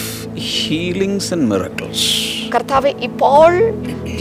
healings 0.54 1.26
and 1.34 1.44
miracles. 1.52 2.00
കർത്താവെ 2.54 2.90
ഇപ്പോൾ 3.06 3.52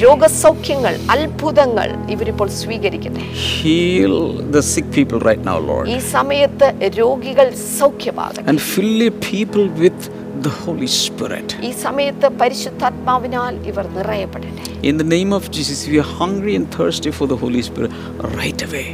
രോഗസൗഖ്യങ്ങൾ 0.03 0.93
അത്ഭുതങ്ങൾ 1.13 1.87
ഇവരിപ്പോൾ 2.13 2.47
സ്വീകരിക്കട്ടെ 2.61 3.23
Heal 3.43 4.15
the 4.55 4.63
sick 4.71 4.87
people 4.97 5.19
right 5.29 5.43
now, 5.49 5.57
Lord. 5.71 5.85
ഈ 5.95 5.99
സമയത്ത് 6.15 6.67
രോഗികൾ 7.01 7.47
സൗഖ്യമാകട്ടെ 7.79 8.45
And 8.51 8.61
fill 8.71 8.93
your 9.05 9.15
people 9.31 9.65
with 9.83 9.99
the 10.45 10.53
Holy 10.63 10.89
Spirit. 11.01 11.47
ഈ 11.67 11.71
സമയത്ത് 11.85 12.27
പരിശുദ്ധാത്മാവിനാൽ 12.41 13.53
ഇവർ 13.71 13.85
നിറയപ്പെടട്ടെ 13.97 14.63
In 14.91 14.97
the 14.97 15.09
name 15.17 15.31
of 15.37 15.43
Jesus, 15.55 15.77
if 15.85 15.91
you 15.95 16.01
are 16.05 16.13
hungry 16.23 16.53
and 16.59 16.65
thirsty 16.77 17.11
for 17.19 17.27
the 17.27 17.37
Holy 17.43 17.61
Spirit, 17.69 17.91
right 18.39 18.61
away 18.67 18.87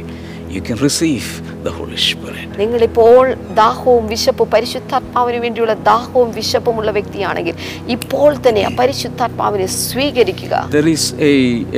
you 0.48 0.60
can 0.60 0.78
receive 0.78 1.26
the 1.66 1.72
Holy 1.78 1.98
Spirit. 2.08 2.48
നിങ്ങൾ 2.62 2.80
ഇപ്പോൾ 2.88 3.22
ദാഹവും 3.60 4.04
വിശപ്പും 4.12 4.48
പരിശുദ്ധാത്മാവിന് 4.54 5.38
വേണ്ടിയുള്ള 5.44 5.74
ദാഹവും 5.90 6.30
വിശപ്പുമുള്ള 6.38 6.90
വ്യക്തിയാണെങ്കിൽ 6.98 7.54
ഇപ്പോൾ 7.96 8.30
തന്നെ 8.46 8.64
ആ 8.68 8.72
പരിശുദ്ധാത്മാവിനെ 8.80 9.68
സ്വീകരിക്കുക 9.82 10.54
There 10.76 10.90
is 10.96 11.04
a, 11.32 11.34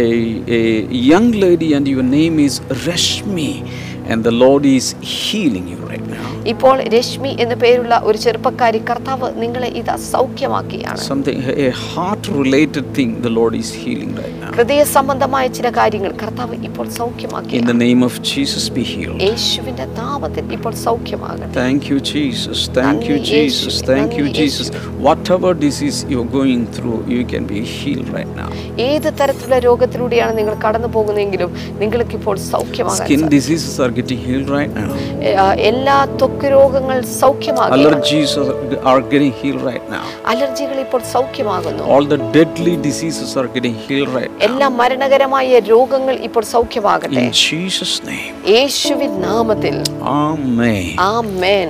a, 0.07 0.11
a 0.59 0.63
young 1.13 1.29
lady, 1.47 1.71
and 1.79 1.87
your 1.95 2.07
name 2.19 2.39
is 2.49 2.57
Rashmi, 2.87 3.53
and 4.11 4.19
the 4.29 4.35
Lord 4.45 4.65
is 4.79 4.89
healing 5.17 5.67
you 5.69 5.81
right 5.93 6.07
now. 6.19 6.34
ഇപ്പോൾ 6.53 6.77
രശ്മി 6.95 7.31
എന്ന 7.41 7.55
പേരുള്ള 7.55 7.95
ഒരു 8.05 8.19
ചെറുപ്പക്കാരി 8.19 8.81
കർത്താവ് 8.91 9.29
നിങ്ങളെ 9.43 9.69
ഇത് 9.81 9.93
സൗഖ്യമാക്കിയാണ് 10.13 11.01
ഹൃദയ 14.57 14.81
സംബന്ധമായ 14.97 15.45
ചില 15.57 15.69
കാര്യങ്ങൾ 15.79 16.13
കർത്താവ് 16.23 16.57
ഇപ്പോൾ 16.69 16.87
സൗഖ്യമാക്കി. 16.99 17.55
In 17.59 17.65
the 17.71 17.77
name 17.85 18.01
of 18.05 18.19
Jesus 18.31 18.69
be 18.73 18.85
healed 18.91 19.19
യേശുവിന്റെ 19.23 19.87
നാമത്തിൽ 20.01 20.53
ഇപ്പോൾ 20.57 20.75
സൗഖ്യമാകട്ടെ. 20.85 21.49
Thank you 21.57 21.97
Jesus 22.11 22.67
thank you 22.79 23.17
Jesus 23.31 23.81
thank you 23.91 24.27
Jesus 24.39 24.71
what 25.07 25.55
disease 25.65 26.01
you 26.13 26.19
are 26.19 26.29
going 26.37 26.67
through 26.77 26.93
you 27.15 27.23
can 27.33 27.47
be 27.53 27.63
healed 27.75 28.09
right 28.17 28.37
now 28.41 28.49
ഏത് 28.89 29.09
തരത്തിലുള്ള 29.21 29.59
രോഗത്തിലൂടെയാണ് 29.59 30.35
നിങ്ങൾ 30.39 30.57
കടന്നു 30.67 30.89
പോകുന്നതെങ്കിലും 30.89 31.51
നിങ്ങൾക്ക് 31.79 32.17
ഇപ്പോൾ 32.21 32.37
സൗഖ്യമാകട്ടെ 32.51 33.07
skin 33.07 33.25
diseases 33.29 33.81
are 33.81 33.91
getting 33.91 34.23
healed 34.29 34.53
right 34.57 34.85
now 34.85 35.51
എല്ലാ 35.63 35.99
രോഗങ്ങൾ 36.55 36.99
സൗഖ്യമാകുന്നു 37.21 37.77
Allergies 37.79 38.33
are, 38.37 38.53
are 38.85 39.01
getting 39.05 39.33
healed 39.33 39.63
right 39.63 39.87
now. 39.89 40.05
അലർജികൾ 40.33 40.79
ഇപ്പോൾ 40.85 41.03
സൗഖ്യമാകുന്നു 41.13 41.85
All 41.95 42.07
the 42.07 42.21
deadly 42.37 42.75
diseases 42.89 43.31
are 43.37 43.49
getting 43.49 43.77
healed 43.85 44.13
right 44.19 44.33
എല്ലാ 44.49 44.69
മരണകരമായ 44.81 45.61
രോഗങ്ങൾ 45.73 46.17
ഇപ്പോൾ 46.29 46.45
സൗഖ്യമാകട്ടെ 46.55 47.23
In 47.23 47.33
Jesus' 47.45 47.97
name. 48.05 48.35
യേശുവിൻ 48.57 49.15
നാമത്തിൽ 49.29 49.77
Amen. 50.23 50.87
Amen 51.11 51.69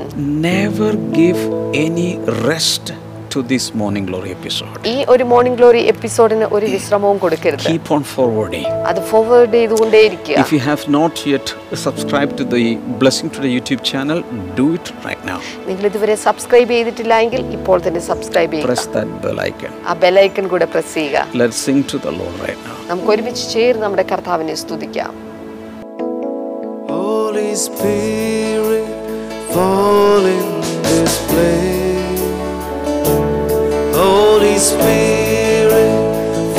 Never 0.49 0.91
give 1.13 1.41
any 1.87 2.11
rest 2.49 2.87
to 3.35 3.43
this 3.45 3.65
morning 3.75 4.05
glory 4.07 4.31
episode. 4.37 4.75
ഈ 4.87 4.97
ഒരു 5.13 5.25
മോർണിംഗ് 5.31 5.59
ഗ്ലോറി 5.61 5.81
എപ്പിസോഡിന് 5.93 6.47
ഒരു 6.57 6.67
വിശ്രമവും 6.75 7.19
കൊടുക്കരുത് 7.25 7.65
Keep 7.69 7.89
on 7.97 8.03
forwarding. 8.15 8.67
അത് 8.91 9.01
ഫോർവേഡ് 9.11 9.55
ചെയ്തുകൊണ്ടേയിരിക്കുക 9.57 10.37
If 10.45 10.51
you 10.57 10.61
have 10.69 10.85
not 10.99 11.15
yet 11.33 11.47
subscribed 11.85 12.35
to 12.41 12.47
the 12.55 12.63
Blessing 13.03 13.31
Today 13.37 13.51
YouTube 13.57 13.83
channel, 13.91 14.19
do 14.61 14.67
it 14.79 14.89
right 15.07 15.23
now. 15.31 15.39
നിങ്ങൾ 15.69 15.85
ഇതുവരെ 15.91 16.17
സബ്സ്ക്രൈബ് 16.27 16.71
ചെയ്തിട്ടില്ല 16.77 17.15
എങ്കിൽ 17.27 17.43
ഇപ്പോൾ 17.59 17.79
തന്നെ 17.87 18.03
സബ്സ്ക്രൈബ് 18.11 18.53
ചെയ്യുക 18.55 18.69
Press 18.69 18.87
that 18.97 19.11
bell 19.25 19.41
icon. 19.49 19.73
ആ 19.91 19.95
ബെലൈക്കൺ 20.05 20.49
കൂടെ 20.55 20.69
പ്രസ് 20.75 20.95
ചെയ്യുക 20.99 21.27
Let's 21.43 21.61
sing 21.69 21.81
to 21.95 21.99
the 22.07 22.15
Lord 22.21 22.37
right 22.47 22.63
now. 22.69 22.77
നമുക്ക് 22.91 23.13
ഒരുമിച്ച് 23.17 23.47
ചേർന്ന് 23.55 23.85
നമ്മുടെ 23.87 24.07
കർത്താവിനെ 24.15 24.57
സ്തുതിക്കാം 24.65 25.13
Holy 26.91 27.53
Spirit, 27.59 28.89
fall 29.55 30.25
in 30.35 30.47
this 30.85 31.15
place. 31.31 31.84
Holy 34.07 34.59
Spirit, 34.59 35.91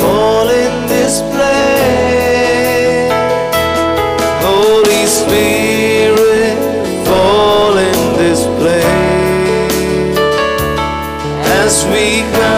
fall 0.00 0.48
in 0.48 0.88
this 0.88 1.22
place. 1.32 3.12
Holy 4.42 5.06
Spirit, 5.06 6.56
fall 7.06 7.76
in 7.78 7.98
this 8.18 8.40
place. 8.58 10.18
As 11.62 11.84
we 11.92 12.22
come. 12.36 12.55